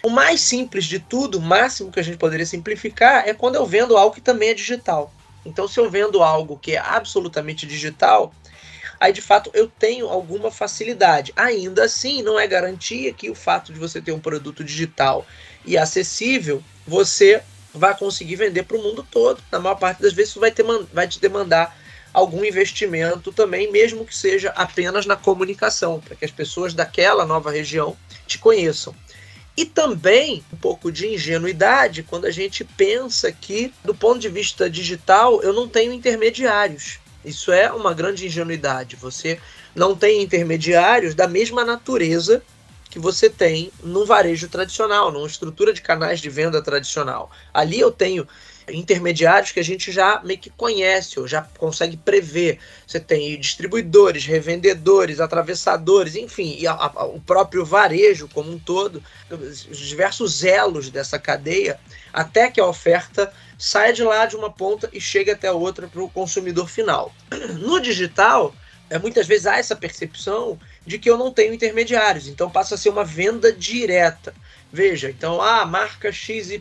O 0.02 0.10
mais 0.10 0.40
simples 0.40 0.84
de 0.84 0.98
tudo, 0.98 1.38
o 1.38 1.42
máximo 1.42 1.90
que 1.90 1.98
a 1.98 2.02
gente 2.02 2.18
poderia 2.18 2.46
simplificar, 2.46 3.26
é 3.26 3.34
quando 3.34 3.56
eu 3.56 3.66
vendo 3.66 3.96
algo 3.96 4.14
que 4.14 4.20
também 4.20 4.50
é 4.50 4.54
digital. 4.54 5.12
Então, 5.44 5.66
se 5.66 5.80
eu 5.80 5.88
vendo 5.90 6.22
algo 6.22 6.58
que 6.58 6.72
é 6.72 6.78
absolutamente 6.78 7.66
digital, 7.66 8.34
aí 9.00 9.12
de 9.12 9.22
fato 9.22 9.50
eu 9.54 9.68
tenho 9.68 10.08
alguma 10.08 10.50
facilidade. 10.50 11.32
Ainda 11.36 11.84
assim, 11.84 12.22
não 12.22 12.38
é 12.38 12.46
garantia 12.46 13.12
que 13.12 13.30
o 13.30 13.34
fato 13.34 13.72
de 13.72 13.78
você 13.78 14.00
ter 14.00 14.12
um 14.12 14.20
produto 14.20 14.64
digital 14.64 15.26
e 15.64 15.76
acessível, 15.76 16.62
você 16.86 17.42
vai 17.72 17.96
conseguir 17.96 18.36
vender 18.36 18.64
para 18.64 18.76
o 18.76 18.82
mundo 18.82 19.06
todo. 19.10 19.42
Na 19.50 19.58
maior 19.58 19.76
parte 19.76 20.02
das 20.02 20.12
vezes, 20.12 20.30
isso 20.30 20.40
vai, 20.40 20.50
ter, 20.50 20.64
vai 20.92 21.06
te 21.06 21.20
demandar 21.20 21.76
algum 22.12 22.44
investimento 22.44 23.32
também, 23.32 23.70
mesmo 23.70 24.04
que 24.04 24.16
seja 24.16 24.50
apenas 24.50 25.06
na 25.06 25.16
comunicação, 25.16 26.00
para 26.00 26.16
que 26.16 26.24
as 26.24 26.30
pessoas 26.30 26.74
daquela 26.74 27.24
nova 27.24 27.50
região 27.50 27.96
te 28.26 28.38
conheçam. 28.38 28.94
E 29.56 29.64
também 29.64 30.44
um 30.52 30.56
pouco 30.56 30.90
de 30.90 31.08
ingenuidade 31.08 32.04
quando 32.04 32.26
a 32.26 32.30
gente 32.30 32.64
pensa 32.64 33.32
que, 33.32 33.72
do 33.84 33.94
ponto 33.94 34.18
de 34.18 34.28
vista 34.28 34.70
digital, 34.70 35.42
eu 35.42 35.52
não 35.52 35.68
tenho 35.68 35.92
intermediários. 35.92 37.00
Isso 37.28 37.52
é 37.52 37.70
uma 37.70 37.92
grande 37.92 38.26
ingenuidade. 38.26 38.96
Você 38.96 39.38
não 39.74 39.94
tem 39.94 40.22
intermediários 40.22 41.14
da 41.14 41.28
mesma 41.28 41.64
natureza 41.64 42.42
que 42.90 42.98
você 42.98 43.28
tem 43.28 43.70
no 43.82 44.06
varejo 44.06 44.48
tradicional, 44.48 45.12
numa 45.12 45.26
estrutura 45.26 45.72
de 45.72 45.82
canais 45.82 46.20
de 46.20 46.30
venda 46.30 46.62
tradicional. 46.62 47.30
Ali 47.52 47.78
eu 47.78 47.90
tenho 47.90 48.26
intermediários 48.70 49.52
que 49.52 49.60
a 49.60 49.64
gente 49.64 49.90
já 49.90 50.20
meio 50.22 50.38
que 50.38 50.50
conhece, 50.50 51.18
ou 51.18 51.26
já 51.26 51.42
consegue 51.58 51.96
prever. 51.96 52.58
Você 52.86 53.00
tem 53.00 53.38
distribuidores, 53.38 54.24
revendedores, 54.24 55.20
atravessadores, 55.20 56.16
enfim, 56.16 56.56
e 56.58 56.66
a, 56.66 56.72
a, 56.72 57.04
o 57.04 57.20
próprio 57.20 57.64
varejo 57.64 58.28
como 58.32 58.50
um 58.50 58.58
todo, 58.58 59.02
os 59.30 59.78
diversos 59.78 60.44
elos 60.44 60.90
dessa 60.90 61.18
cadeia, 61.18 61.78
até 62.12 62.50
que 62.50 62.60
a 62.60 62.66
oferta 62.66 63.32
saia 63.58 63.92
de 63.92 64.04
lá 64.04 64.24
de 64.24 64.36
uma 64.36 64.50
ponta 64.50 64.88
e 64.92 65.00
chegue 65.00 65.30
até 65.30 65.48
a 65.48 65.52
outra 65.52 65.88
para 65.88 66.02
o 66.02 66.10
consumidor 66.10 66.68
final. 66.68 67.12
No 67.58 67.80
digital, 67.80 68.54
é, 68.90 68.98
muitas 68.98 69.26
vezes 69.26 69.46
há 69.46 69.58
essa 69.58 69.76
percepção 69.76 70.58
de 70.86 70.98
que 70.98 71.10
eu 71.10 71.18
não 71.18 71.32
tenho 71.32 71.52
intermediários, 71.52 72.28
então 72.28 72.50
passa 72.50 72.74
a 72.74 72.78
ser 72.78 72.88
uma 72.88 73.04
venda 73.04 73.52
direta. 73.52 74.34
Veja, 74.72 75.08
então 75.08 75.40
a 75.40 75.64
marca 75.64 76.12
XYZ 76.12 76.60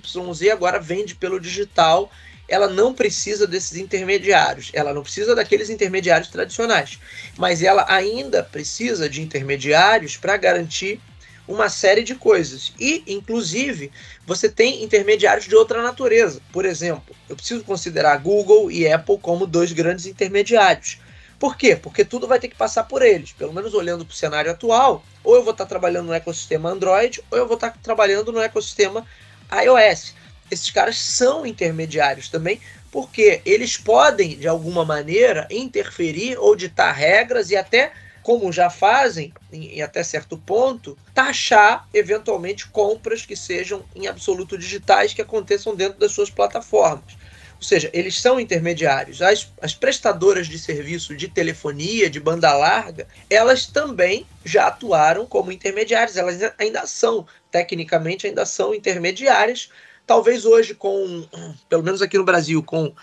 agora 0.51 0.79
vende 0.79 1.13
pelo 1.13 1.39
digital, 1.39 2.09
ela 2.47 2.69
não 2.69 2.93
precisa 2.93 3.45
desses 3.45 3.77
intermediários, 3.77 4.71
ela 4.73 4.93
não 4.93 5.03
precisa 5.03 5.35
daqueles 5.35 5.69
intermediários 5.69 6.29
tradicionais, 6.29 6.99
mas 7.37 7.61
ela 7.61 7.85
ainda 7.89 8.41
precisa 8.41 9.09
de 9.09 9.21
intermediários 9.21 10.15
para 10.15 10.37
garantir 10.37 11.01
uma 11.47 11.69
série 11.69 12.03
de 12.03 12.15
coisas. 12.15 12.73
E, 12.79 13.03
inclusive, 13.07 13.91
você 14.25 14.49
tem 14.49 14.83
intermediários 14.83 15.45
de 15.45 15.55
outra 15.55 15.81
natureza. 15.81 16.41
Por 16.51 16.65
exemplo, 16.65 17.15
eu 17.29 17.35
preciso 17.35 17.63
considerar 17.63 18.17
Google 18.17 18.69
e 18.69 18.87
Apple 18.91 19.17
como 19.21 19.47
dois 19.47 19.71
grandes 19.71 20.05
intermediários. 20.05 20.99
Por 21.39 21.55
quê? 21.55 21.75
Porque 21.75 22.03
tudo 22.03 22.27
vai 22.27 22.39
ter 22.39 22.47
que 22.47 22.55
passar 22.55 22.83
por 22.83 23.01
eles. 23.01 23.31
Pelo 23.31 23.53
menos 23.53 23.73
olhando 23.73 24.05
para 24.05 24.13
o 24.13 24.15
cenário 24.15 24.51
atual, 24.51 25.03
ou 25.23 25.35
eu 25.35 25.43
vou 25.43 25.51
estar 25.51 25.65
trabalhando 25.65 26.07
no 26.07 26.13
ecossistema 26.13 26.69
Android, 26.69 27.21
ou 27.29 27.37
eu 27.37 27.47
vou 27.47 27.55
estar 27.55 27.77
trabalhando 27.81 28.31
no 28.31 28.41
ecossistema 28.41 29.05
iOS. 29.51 30.15
Esses 30.49 30.71
caras 30.71 30.97
são 30.97 31.45
intermediários 31.45 32.29
também, 32.29 32.59
porque 32.91 33.41
eles 33.45 33.77
podem, 33.77 34.37
de 34.37 34.47
alguma 34.47 34.85
maneira, 34.85 35.47
interferir 35.51 36.37
ou 36.39 36.55
ditar 36.55 36.93
regras 36.93 37.51
e 37.51 37.55
até, 37.55 37.91
como 38.23 38.51
já 38.51 38.69
fazem, 38.69 39.33
em, 39.51 39.81
até 39.81 40.03
certo 40.03 40.37
ponto, 40.37 40.97
taxar 41.13 41.87
eventualmente 41.93 42.67
compras 42.69 43.25
que 43.25 43.35
sejam 43.35 43.85
em 43.95 44.07
absoluto 44.07 44.57
digitais 44.57 45.13
que 45.13 45.21
aconteçam 45.21 45.75
dentro 45.75 45.99
das 45.99 46.13
suas 46.13 46.29
plataformas. 46.29 47.16
Ou 47.57 47.63
seja, 47.63 47.89
eles 47.91 48.19
são 48.19 48.39
intermediários. 48.39 49.21
As, 49.21 49.51
as 49.61 49.73
prestadoras 49.73 50.47
de 50.47 50.59
serviço 50.59 51.15
de 51.15 51.27
telefonia, 51.27 52.09
de 52.09 52.19
banda 52.19 52.53
larga, 52.55 53.07
elas 53.29 53.65
também 53.65 54.27
já 54.45 54.67
atuaram 54.67 55.25
como 55.25 55.51
intermediárias. 55.51 56.17
Elas 56.17 56.39
ainda 56.57 56.85
são, 56.85 57.25
tecnicamente, 57.51 58.27
ainda 58.27 58.45
são 58.45 58.75
intermediárias. 58.75 59.69
Talvez 60.05 60.45
hoje, 60.45 60.75
com, 60.75 61.27
pelo 61.67 61.83
menos 61.83 62.01
aqui 62.01 62.17
no 62.17 62.23
Brasil, 62.23 62.61
com 62.61 62.93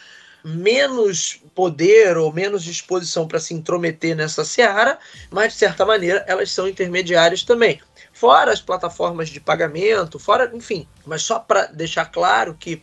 menos 0.45 1.41
poder 1.55 2.19
ou 2.19 2.33
menos 2.33 2.63
disposição 2.63 3.27
para 3.27 3.41
se 3.41 3.55
intrometer 3.55 4.15
nessa 4.15 4.45
seara, 4.45 4.99
mas 5.31 5.55
de 5.55 5.59
certa 5.59 5.87
maneira 5.87 6.23
elas 6.29 6.51
são 6.53 6.69
intermediárias 6.69 7.43
também. 7.43 7.81
Fora 8.13 8.53
as 8.53 8.61
plataformas 8.61 9.31
de 9.31 9.41
pagamento, 9.41 10.19
fora, 10.19 10.51
enfim, 10.55 10.87
mas 11.07 11.23
só 11.23 11.39
para 11.39 11.67
deixar 11.67 12.07
claro 12.07 12.55
que 12.55 12.83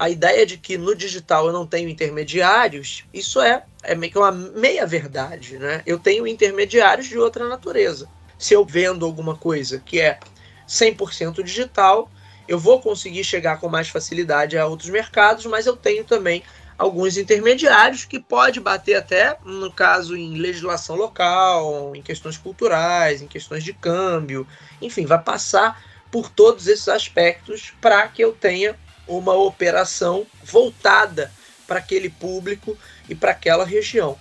a 0.00 0.08
ideia 0.08 0.46
de 0.46 0.56
que 0.56 0.78
no 0.78 0.94
digital 0.94 1.46
eu 1.46 1.52
não 1.52 1.66
tenho 1.66 1.86
intermediários, 1.86 3.04
isso 3.12 3.38
é, 3.38 3.62
é 3.82 3.94
meio 3.94 4.10
que 4.10 4.18
uma 4.18 4.32
meia 4.32 4.86
verdade, 4.86 5.58
né? 5.58 5.82
Eu 5.84 5.98
tenho 5.98 6.26
intermediários 6.26 7.06
de 7.06 7.18
outra 7.18 7.46
natureza. 7.46 8.08
Se 8.38 8.54
eu 8.54 8.64
vendo 8.64 9.04
alguma 9.04 9.36
coisa 9.36 9.78
que 9.78 10.00
é 10.00 10.18
100% 10.66 11.42
digital, 11.44 12.10
eu 12.48 12.58
vou 12.58 12.80
conseguir 12.80 13.22
chegar 13.24 13.60
com 13.60 13.68
mais 13.68 13.90
facilidade 13.90 14.56
a 14.56 14.66
outros 14.66 14.88
mercados, 14.88 15.44
mas 15.44 15.66
eu 15.66 15.76
tenho 15.76 16.02
também 16.02 16.42
alguns 16.78 17.18
intermediários 17.18 18.06
que 18.06 18.18
pode 18.18 18.58
bater 18.58 18.94
até, 18.94 19.36
no 19.44 19.70
caso, 19.70 20.16
em 20.16 20.38
legislação 20.38 20.96
local, 20.96 21.94
em 21.94 22.00
questões 22.00 22.38
culturais, 22.38 23.20
em 23.20 23.26
questões 23.26 23.62
de 23.62 23.74
câmbio, 23.74 24.48
enfim, 24.80 25.04
vai 25.04 25.22
passar 25.22 25.78
por 26.10 26.30
todos 26.30 26.66
esses 26.66 26.88
aspectos 26.88 27.74
para 27.82 28.08
que 28.08 28.24
eu 28.24 28.32
tenha 28.32 28.74
uma 29.06 29.34
operação 29.34 30.26
voltada 30.42 31.32
para 31.66 31.78
aquele 31.78 32.08
público 32.08 32.76
e 33.08 33.14
para 33.14 33.30
aquela 33.30 33.64
região. 33.64 34.18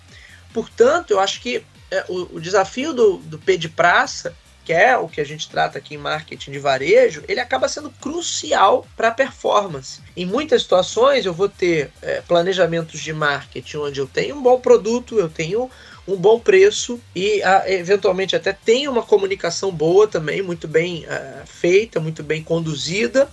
Portanto, 0.53 1.11
eu 1.11 1.19
acho 1.19 1.41
que 1.41 1.63
é, 1.91 2.05
o, 2.07 2.35
o, 2.35 2.39
desafio 2.41 2.93
do, 2.93 3.17
do 3.17 3.39
P 3.39 3.57
de 3.57 3.69
praça, 3.69 4.35
que 4.63 4.71
é 4.71 4.95
o 4.95 5.07
que 5.07 5.19
a 5.19 5.23
gente 5.23 5.49
trata 5.49 5.79
aqui 5.79 5.95
em 5.95 5.97
marketing 5.97 6.51
de 6.51 6.59
varejo, 6.59 7.23
ele 7.27 7.39
acaba 7.39 7.67
sendo 7.67 7.89
crucial 7.89 8.85
para 8.95 9.07
a 9.07 9.11
performance. 9.11 9.99
Em 10.15 10.25
muitas 10.25 10.61
situações, 10.61 11.25
eu 11.25 11.33
vou 11.33 11.49
ter 11.49 11.91
é, 12.01 12.21
planejamentos 12.21 12.99
de 12.99 13.11
marketing 13.11 13.77
onde 13.77 13.99
eu 13.99 14.05
tenho 14.05 14.35
um 14.35 14.43
bom 14.43 14.59
produto, 14.59 15.17
eu 15.17 15.27
tenho 15.27 15.71
um 16.07 16.15
bom 16.15 16.39
preço 16.39 16.99
e 17.15 17.41
a, 17.43 17.71
eventualmente 17.71 18.35
até 18.35 18.53
tenho 18.53 18.91
uma 18.91 19.03
comunicação 19.03 19.71
boa 19.71 20.07
também, 20.07 20.41
muito 20.41 20.67
bem 20.67 21.05
uh, 21.05 21.45
feita, 21.45 21.99
muito 21.99 22.23
bem 22.23 22.43
conduzida, 22.43 23.29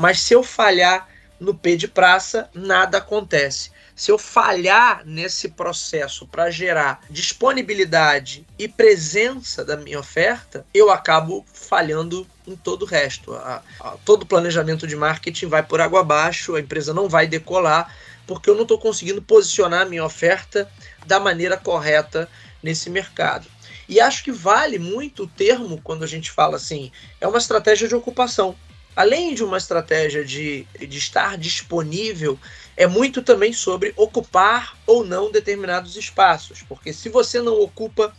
mas 0.00 0.20
se 0.20 0.32
eu 0.32 0.42
falhar 0.42 1.06
no 1.38 1.54
P 1.54 1.76
de 1.76 1.86
praça, 1.86 2.48
nada 2.54 2.96
acontece. 2.96 3.70
Se 3.94 4.10
eu 4.10 4.16
falhar 4.16 5.02
nesse 5.04 5.50
processo 5.50 6.26
para 6.26 6.50
gerar 6.50 7.02
disponibilidade 7.10 8.46
e 8.58 8.66
presença 8.66 9.62
da 9.62 9.76
minha 9.76 10.00
oferta, 10.00 10.64
eu 10.72 10.90
acabo 10.90 11.44
falhando 11.52 12.26
em 12.46 12.56
todo 12.56 12.82
o 12.82 12.86
resto. 12.86 13.34
A, 13.34 13.62
a, 13.78 13.90
todo 14.02 14.22
o 14.22 14.26
planejamento 14.26 14.86
de 14.86 14.96
marketing 14.96 15.48
vai 15.48 15.62
por 15.62 15.82
água 15.82 16.00
abaixo, 16.00 16.56
a 16.56 16.60
empresa 16.60 16.94
não 16.94 17.06
vai 17.06 17.26
decolar, 17.26 17.94
porque 18.26 18.48
eu 18.48 18.54
não 18.54 18.62
estou 18.62 18.78
conseguindo 18.78 19.20
posicionar 19.20 19.82
a 19.82 19.88
minha 19.88 20.04
oferta 20.04 20.66
da 21.06 21.20
maneira 21.20 21.58
correta 21.58 22.26
nesse 22.62 22.88
mercado. 22.88 23.46
E 23.86 24.00
acho 24.00 24.24
que 24.24 24.32
vale 24.32 24.78
muito 24.78 25.24
o 25.24 25.28
termo 25.28 25.78
quando 25.84 26.04
a 26.04 26.06
gente 26.06 26.30
fala 26.30 26.56
assim, 26.56 26.90
é 27.20 27.28
uma 27.28 27.38
estratégia 27.38 27.86
de 27.86 27.94
ocupação 27.94 28.56
além 28.94 29.34
de 29.34 29.44
uma 29.44 29.58
estratégia 29.58 30.24
de, 30.24 30.66
de 30.78 30.98
estar 30.98 31.36
disponível, 31.38 32.38
é 32.76 32.86
muito 32.86 33.22
também 33.22 33.52
sobre 33.52 33.92
ocupar 33.96 34.76
ou 34.86 35.04
não 35.04 35.30
determinados 35.30 35.96
espaços. 35.96 36.62
Porque 36.68 36.92
se 36.92 37.08
você 37.08 37.40
não 37.40 37.60
ocupa 37.60 38.14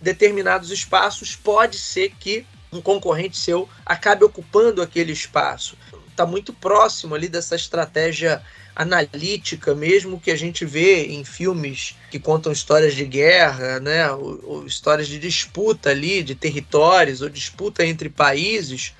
determinados 0.00 0.70
espaços, 0.70 1.34
pode 1.34 1.78
ser 1.78 2.12
que 2.18 2.46
um 2.72 2.80
concorrente 2.80 3.38
seu 3.38 3.68
acabe 3.84 4.24
ocupando 4.24 4.82
aquele 4.82 5.12
espaço. 5.12 5.76
Está 6.08 6.26
muito 6.26 6.52
próximo 6.52 7.14
ali 7.14 7.28
dessa 7.28 7.56
estratégia 7.56 8.42
analítica 8.74 9.74
mesmo 9.74 10.20
que 10.20 10.30
a 10.30 10.36
gente 10.36 10.64
vê 10.64 11.06
em 11.06 11.24
filmes 11.24 11.96
que 12.10 12.18
contam 12.18 12.52
histórias 12.52 12.94
de 12.94 13.04
guerra, 13.04 13.78
né, 13.78 14.10
ou, 14.10 14.40
ou 14.42 14.66
histórias 14.66 15.06
de 15.06 15.18
disputa 15.18 15.90
ali 15.90 16.22
de 16.22 16.34
territórios 16.34 17.22
ou 17.22 17.28
disputa 17.28 17.86
entre 17.86 18.08
países, 18.08 18.92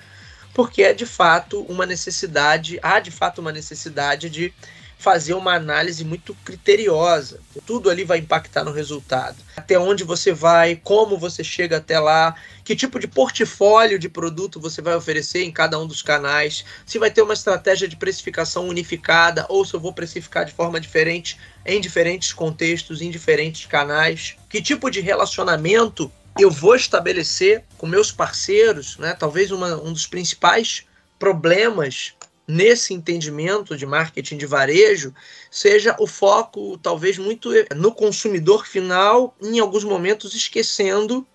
porque 0.55 0.83
é 0.83 0.93
de 0.93 1.05
fato 1.05 1.63
uma 1.67 1.85
necessidade, 1.85 2.79
há 2.81 3.01
de 3.01 3.11
fato 3.11 3.41
uma 3.41 3.51
necessidade 3.51 4.29
de 4.29 4.53
fazer 4.97 5.33
uma 5.33 5.53
análise 5.53 6.05
muito 6.05 6.33
criteriosa. 6.45 7.41
Tudo 7.65 7.89
ali 7.89 8.05
vai 8.05 8.19
impactar 8.19 8.63
no 8.63 8.71
resultado. 8.71 9.35
Até 9.57 9.77
onde 9.77 10.05
você 10.05 10.31
vai, 10.31 10.77
como 10.81 11.17
você 11.17 11.43
chega 11.43 11.77
até 11.77 11.99
lá, 11.99 12.33
que 12.63 12.73
tipo 12.73 12.97
de 12.97 13.05
portfólio 13.05 13.99
de 13.99 14.07
produto 14.07 14.57
você 14.57 14.81
vai 14.81 14.95
oferecer 14.95 15.43
em 15.43 15.51
cada 15.51 15.77
um 15.77 15.85
dos 15.85 16.01
canais, 16.01 16.63
se 16.85 16.97
vai 16.97 17.11
ter 17.11 17.21
uma 17.21 17.33
estratégia 17.33 17.85
de 17.85 17.97
precificação 17.97 18.69
unificada 18.69 19.45
ou 19.49 19.65
se 19.65 19.73
eu 19.73 19.79
vou 19.81 19.91
precificar 19.91 20.45
de 20.45 20.53
forma 20.53 20.79
diferente 20.79 21.37
em 21.65 21.81
diferentes 21.81 22.31
contextos, 22.31 23.01
em 23.01 23.11
diferentes 23.11 23.65
canais, 23.65 24.37
que 24.49 24.61
tipo 24.61 24.89
de 24.89 25.01
relacionamento 25.01 26.09
eu 26.37 26.51
vou 26.51 26.75
estabelecer 26.75 27.63
com 27.77 27.87
meus 27.87 28.11
parceiros, 28.11 28.97
né? 28.97 29.13
Talvez 29.13 29.51
uma, 29.51 29.75
um 29.81 29.93
dos 29.93 30.05
principais 30.05 30.85
problemas 31.17 32.13
nesse 32.47 32.93
entendimento 32.93 33.75
de 33.75 33.85
marketing 33.85 34.37
de 34.37 34.45
varejo 34.45 35.13
seja 35.49 35.95
o 35.99 36.05
foco 36.05 36.77
talvez 36.77 37.17
muito 37.17 37.49
no 37.75 37.91
consumidor 37.91 38.67
final, 38.67 39.35
em 39.41 39.59
alguns 39.59 39.83
momentos 39.83 40.35
esquecendo 40.35 41.25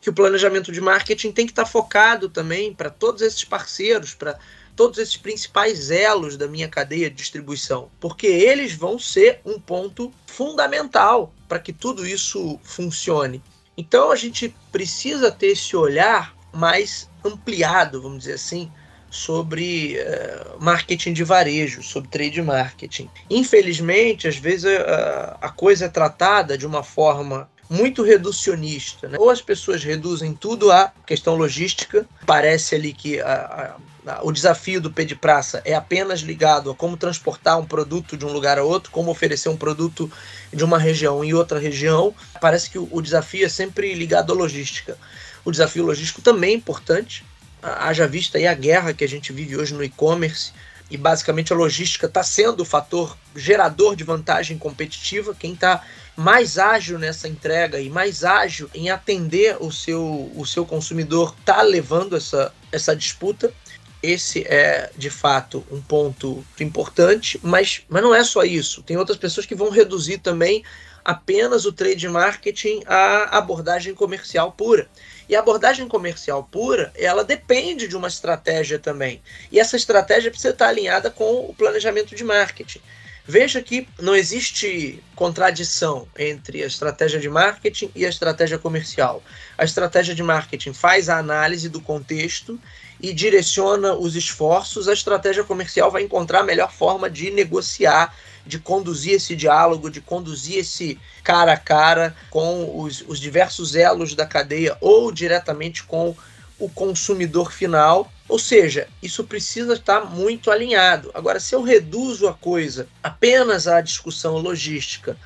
que 0.00 0.10
o 0.10 0.12
planejamento 0.12 0.70
de 0.70 0.80
marketing 0.80 1.32
tem 1.32 1.46
que 1.46 1.52
estar 1.52 1.66
focado 1.66 2.28
também 2.28 2.72
para 2.72 2.88
todos 2.88 3.22
esses 3.22 3.44
parceiros, 3.44 4.14
para 4.14 4.38
todos 4.76 4.98
esses 4.98 5.16
principais 5.16 5.90
elos 5.90 6.36
da 6.36 6.46
minha 6.46 6.68
cadeia 6.68 7.10
de 7.10 7.16
distribuição, 7.16 7.90
porque 7.98 8.26
eles 8.26 8.72
vão 8.72 8.98
ser 8.98 9.40
um 9.44 9.58
ponto 9.58 10.12
fundamental 10.26 11.34
para 11.48 11.58
que 11.58 11.72
tudo 11.72 12.06
isso 12.06 12.58
funcione. 12.62 13.42
Então 13.80 14.12
a 14.12 14.16
gente 14.16 14.54
precisa 14.70 15.32
ter 15.32 15.52
esse 15.52 15.74
olhar 15.74 16.36
mais 16.52 17.08
ampliado, 17.24 18.02
vamos 18.02 18.18
dizer 18.18 18.34
assim, 18.34 18.70
sobre 19.10 19.96
uh, 19.98 20.62
marketing 20.62 21.14
de 21.14 21.24
varejo, 21.24 21.82
sobre 21.82 22.10
trade 22.10 22.42
marketing. 22.42 23.08
Infelizmente, 23.30 24.28
às 24.28 24.36
vezes 24.36 24.64
uh, 24.64 25.36
a 25.40 25.48
coisa 25.48 25.86
é 25.86 25.88
tratada 25.88 26.58
de 26.58 26.66
uma 26.66 26.82
forma 26.82 27.48
muito 27.70 28.02
reducionista. 28.02 29.08
Né? 29.08 29.16
Ou 29.18 29.30
as 29.30 29.40
pessoas 29.40 29.82
reduzem 29.82 30.34
tudo 30.34 30.70
à 30.70 30.92
questão 31.06 31.34
logística, 31.34 32.06
parece 32.26 32.74
ali 32.74 32.92
que 32.92 33.18
a, 33.18 33.76
o 34.22 34.32
desafio 34.32 34.80
do 34.80 34.90
P 34.90 35.04
de 35.04 35.14
Praça 35.14 35.60
é 35.64 35.74
apenas 35.74 36.20
ligado 36.20 36.70
a 36.70 36.74
como 36.74 36.96
transportar 36.96 37.58
um 37.58 37.66
produto 37.66 38.16
de 38.16 38.24
um 38.24 38.32
lugar 38.32 38.58
a 38.58 38.62
outro, 38.62 38.90
como 38.90 39.10
oferecer 39.10 39.48
um 39.48 39.56
produto 39.56 40.10
de 40.52 40.64
uma 40.64 40.78
região 40.78 41.22
em 41.22 41.34
outra 41.34 41.58
região. 41.58 42.14
Parece 42.40 42.70
que 42.70 42.78
o, 42.78 43.00
desafio 43.02 43.44
é 43.44 43.48
sempre 43.48 43.92
ligado 43.94 44.32
à 44.32 44.34
logística. 44.34 44.96
O 45.44 45.50
desafio 45.50 45.84
logístico 45.84 46.22
também 46.22 46.52
é 46.52 46.56
importante, 46.56 47.24
haja 47.62 48.06
vista 48.06 48.38
aí 48.38 48.46
a 48.46 48.54
guerra 48.54 48.94
que 48.94 49.04
a 49.04 49.08
gente 49.08 49.32
vive 49.32 49.56
hoje 49.56 49.74
no 49.74 49.84
e-commerce 49.84 50.52
e 50.90 50.96
basicamente 50.96 51.52
a 51.52 51.56
logística 51.56 52.06
está 52.06 52.22
sendo 52.22 52.60
o 52.60 52.64
fator 52.64 53.16
gerador 53.36 53.94
de 53.94 54.02
vantagem 54.02 54.58
competitiva. 54.58 55.34
Quem 55.38 55.52
está 55.52 55.82
mais 56.16 56.58
ágil 56.58 56.98
nessa 56.98 57.28
entrega 57.28 57.80
e 57.80 57.88
mais 57.88 58.24
ágil 58.24 58.68
em 58.74 58.90
atender 58.90 59.56
o 59.60 59.70
seu, 59.70 60.32
o 60.34 60.44
seu 60.44 60.66
consumidor 60.66 61.34
está 61.38 61.62
levando 61.62 62.16
essa, 62.16 62.52
essa 62.72 62.94
disputa. 62.96 63.52
Esse 64.02 64.46
é 64.48 64.90
de 64.96 65.10
fato 65.10 65.64
um 65.70 65.80
ponto 65.80 66.44
importante, 66.58 67.38
mas, 67.42 67.82
mas 67.88 68.02
não 68.02 68.14
é 68.14 68.24
só 68.24 68.42
isso. 68.42 68.82
Tem 68.82 68.96
outras 68.96 69.18
pessoas 69.18 69.44
que 69.44 69.54
vão 69.54 69.68
reduzir 69.68 70.18
também 70.18 70.64
apenas 71.04 71.64
o 71.64 71.72
trade 71.72 72.08
marketing 72.08 72.82
à 72.86 73.36
abordagem 73.36 73.94
comercial 73.94 74.52
pura. 74.52 74.88
E 75.28 75.36
a 75.36 75.40
abordagem 75.40 75.86
comercial 75.86 76.42
pura, 76.42 76.92
ela 76.96 77.24
depende 77.24 77.86
de 77.86 77.96
uma 77.96 78.08
estratégia 78.08 78.78
também. 78.78 79.22
E 79.52 79.60
essa 79.60 79.76
estratégia 79.76 80.30
precisa 80.30 80.52
estar 80.52 80.68
alinhada 80.68 81.10
com 81.10 81.48
o 81.48 81.54
planejamento 81.54 82.14
de 82.14 82.24
marketing. 82.24 82.80
Veja 83.24 83.62
que 83.62 83.86
não 84.00 84.16
existe 84.16 85.00
contradição 85.14 86.08
entre 86.18 86.64
a 86.64 86.66
estratégia 86.66 87.20
de 87.20 87.28
marketing 87.28 87.90
e 87.94 88.04
a 88.04 88.08
estratégia 88.08 88.58
comercial. 88.58 89.22
A 89.56 89.64
estratégia 89.64 90.14
de 90.14 90.22
marketing 90.22 90.72
faz 90.72 91.08
a 91.08 91.18
análise 91.18 91.68
do 91.68 91.80
contexto 91.80 92.58
e 93.02 93.12
direciona 93.12 93.94
os 93.94 94.14
esforços, 94.14 94.88
a 94.88 94.92
estratégia 94.92 95.44
comercial 95.44 95.90
vai 95.90 96.02
encontrar 96.02 96.40
a 96.40 96.44
melhor 96.44 96.72
forma 96.72 97.08
de 97.08 97.30
negociar 97.30 98.14
de 98.46 98.58
conduzir 98.58 99.14
esse 99.14 99.36
diálogo, 99.36 99.90
de 99.90 100.00
conduzir 100.00 100.58
esse 100.58 100.98
cara 101.22 101.52
a 101.52 101.56
cara 101.56 102.14
com 102.30 102.80
os, 102.80 103.04
os 103.06 103.20
diversos 103.20 103.74
elos 103.74 104.14
da 104.14 104.26
cadeia 104.26 104.76
ou 104.80 105.12
diretamente 105.12 105.84
com 105.84 106.16
o 106.58 106.68
consumidor 106.68 107.52
final. 107.52 108.10
Ou 108.28 108.38
seja, 108.38 108.88
isso 109.02 109.24
precisa 109.24 109.74
estar 109.74 110.04
muito 110.04 110.50
alinhado. 110.50 111.10
Agora, 111.14 111.40
se 111.40 111.54
eu 111.54 111.62
reduzo 111.62 112.28
a 112.28 112.34
coisa 112.34 112.88
apenas 113.02 113.66
à 113.66 113.80
discussão 113.80 114.36
logística 114.36 115.16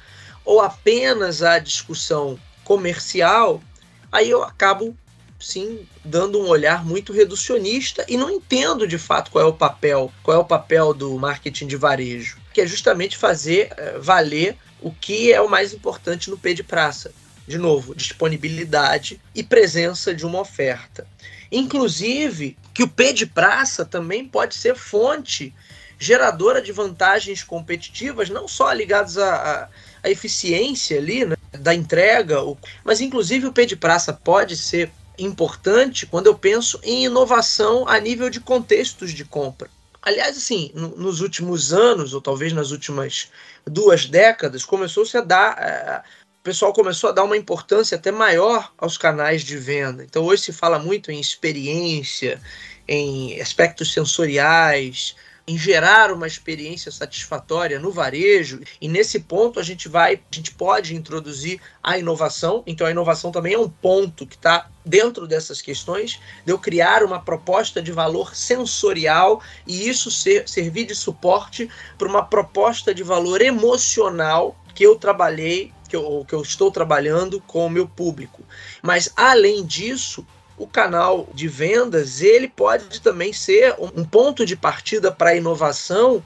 ou 0.45 0.61
apenas 0.61 1.43
à 1.43 1.59
discussão 1.59 2.39
comercial, 2.65 3.63
aí 4.11 4.31
eu 4.31 4.43
acabo 4.43 4.97
sim 5.45 5.87
dando 6.05 6.41
um 6.41 6.49
olhar 6.49 6.85
muito 6.85 7.13
reducionista 7.13 8.05
e 8.09 8.17
não 8.17 8.31
entendo 8.31 8.87
de 8.87 8.99
fato 8.99 9.31
qual 9.31 9.45
é 9.45 9.49
o 9.49 9.53
papel, 9.53 10.13
qual 10.23 10.37
é 10.37 10.41
o 10.41 10.45
papel 10.45 10.95
do 10.95 11.19
marketing 11.19 11.67
de 11.67 11.77
varejo 11.77 12.45
que 12.55 12.61
é 12.61 12.67
justamente 12.67 13.19
fazer 13.19 13.73
é, 13.77 13.99
valer 13.99 14.57
o 14.81 14.93
que 14.93 15.33
é 15.33 15.41
o 15.41 15.51
mais 15.51 15.73
importante 15.73 16.31
no 16.31 16.39
P 16.39 16.55
de 16.55 16.63
praça. 16.63 17.13
De 17.47 17.59
novo, 17.59 17.95
disponibilidade 17.95 19.21
e 19.35 19.43
presença 19.43 20.15
de 20.15 20.25
uma 20.25 20.41
oferta. 20.41 21.07
Inclusive, 21.51 22.57
que 22.73 22.83
o 22.83 22.89
P 22.89 23.13
de 23.13 23.27
praça 23.27 23.85
também 23.85 24.27
pode 24.27 24.55
ser 24.55 24.77
fonte 24.77 25.53
geradora 25.99 26.63
de 26.63 26.73
vantagens 26.73 27.43
competitivas, 27.43 28.31
não 28.31 28.49
só 28.49 28.73
ligadas 28.73 29.19
à, 29.19 29.69
à 30.03 30.11
eficiência 30.11 30.99
ali, 30.99 31.25
né, 31.25 31.37
da 31.53 31.75
entrega, 31.75 32.39
mas 32.85 33.01
inclusive 33.01 33.47
o 33.47 33.53
P 33.53 33.67
de 33.67 33.77
praça 33.77 34.13
pode 34.13 34.57
ser 34.57 34.91
importante 35.19 36.07
quando 36.07 36.27
eu 36.27 36.35
penso 36.35 36.79
em 36.83 37.05
inovação 37.05 37.89
a 37.89 37.99
nível 37.99 38.29
de 38.29 38.41
contextos 38.41 39.13
de 39.13 39.25
compra. 39.25 39.71
Aliás, 40.03 40.37
assim, 40.37 40.71
no, 40.75 40.89
nos 40.97 41.21
últimos 41.21 41.73
anos, 41.73 42.13
ou 42.13 42.21
talvez 42.21 42.53
nas 42.53 42.71
últimas 42.71 43.31
duas 43.67 44.07
décadas, 44.07 44.65
começou-se 44.65 45.17
a 45.17 45.21
dar. 45.23 45.57
É, 45.59 46.03
o 46.41 46.45
pessoal 46.45 46.75
começou 46.75 47.09
a 47.09 47.13
dar 47.13 47.25
uma 47.25 47.39
importância 47.39 47.97
até 47.97 48.13
maior 48.13 48.71
aos 48.77 48.99
canais 48.99 49.43
de 49.43 49.57
venda. 49.57 50.05
Então, 50.05 50.23
hoje 50.25 50.43
se 50.43 50.53
fala 50.53 50.79
muito 50.79 51.11
em 51.11 51.19
experiência, 51.19 52.39
em 52.87 53.41
aspectos 53.41 53.95
sensoriais, 53.95 55.17
em 55.47 55.59
gerar 55.59 56.11
uma 56.11 56.27
experiência 56.27 56.91
satisfatória 56.91 57.79
no 57.79 57.91
varejo. 57.91 58.61
E 58.81 58.89
nesse 58.89 59.21
ponto 59.21 59.61
a 59.61 59.63
gente 59.63 59.89
vai, 59.89 60.15
a 60.15 60.35
gente 60.35 60.53
pode 60.53 60.95
introduzir 60.95 61.61
a 61.83 61.99
inovação. 61.99 62.63
Então 62.67 62.87
a 62.87 62.91
inovação 62.91 63.31
também 63.31 63.55
é 63.55 63.59
um 63.59 63.69
ponto 63.69 64.27
que 64.27 64.37
está 64.37 64.71
dentro 64.85 65.27
dessas 65.27 65.61
questões 65.61 66.21
de 66.45 66.53
eu 66.53 66.59
criar 66.59 67.03
uma 67.03 67.21
proposta 67.21 67.83
de 67.83 67.93
valor 67.93 68.35
sensorial 68.35 69.43
e 69.67 69.89
isso 69.89 70.11
ser, 70.11 70.49
servir 70.49 70.87
de 70.87 70.95
suporte 70.95 71.69
para 71.99 72.09
uma 72.09 72.25
proposta 72.25 72.95
de 72.95 73.03
valor 73.03 73.41
emocional 73.41 74.57
que 74.75 74.85
eu 74.85 74.97
trabalhei 74.97 75.73
que 75.89 75.97
eu, 75.97 76.25
que 76.27 76.35
eu 76.35 76.43
estou 76.43 76.73
trabalhando 76.73 77.41
com 77.41 77.67
o 77.67 77.71
meu 77.71 77.87
público. 77.87 78.43
Mas 78.83 79.11
além 79.15 79.65
disso, 79.65 80.27
o 80.57 80.67
canal 80.67 81.29
de 81.35 81.49
vendas 81.49 82.21
ele 82.21 82.49
pode 82.49 83.01
também 83.01 83.33
ser 83.33 83.75
um 83.79 84.05
ponto 84.05 84.47
de 84.47 84.57
partida 84.57 85.11
para 85.11 85.31
a 85.31 85.37
inovação 85.37 86.23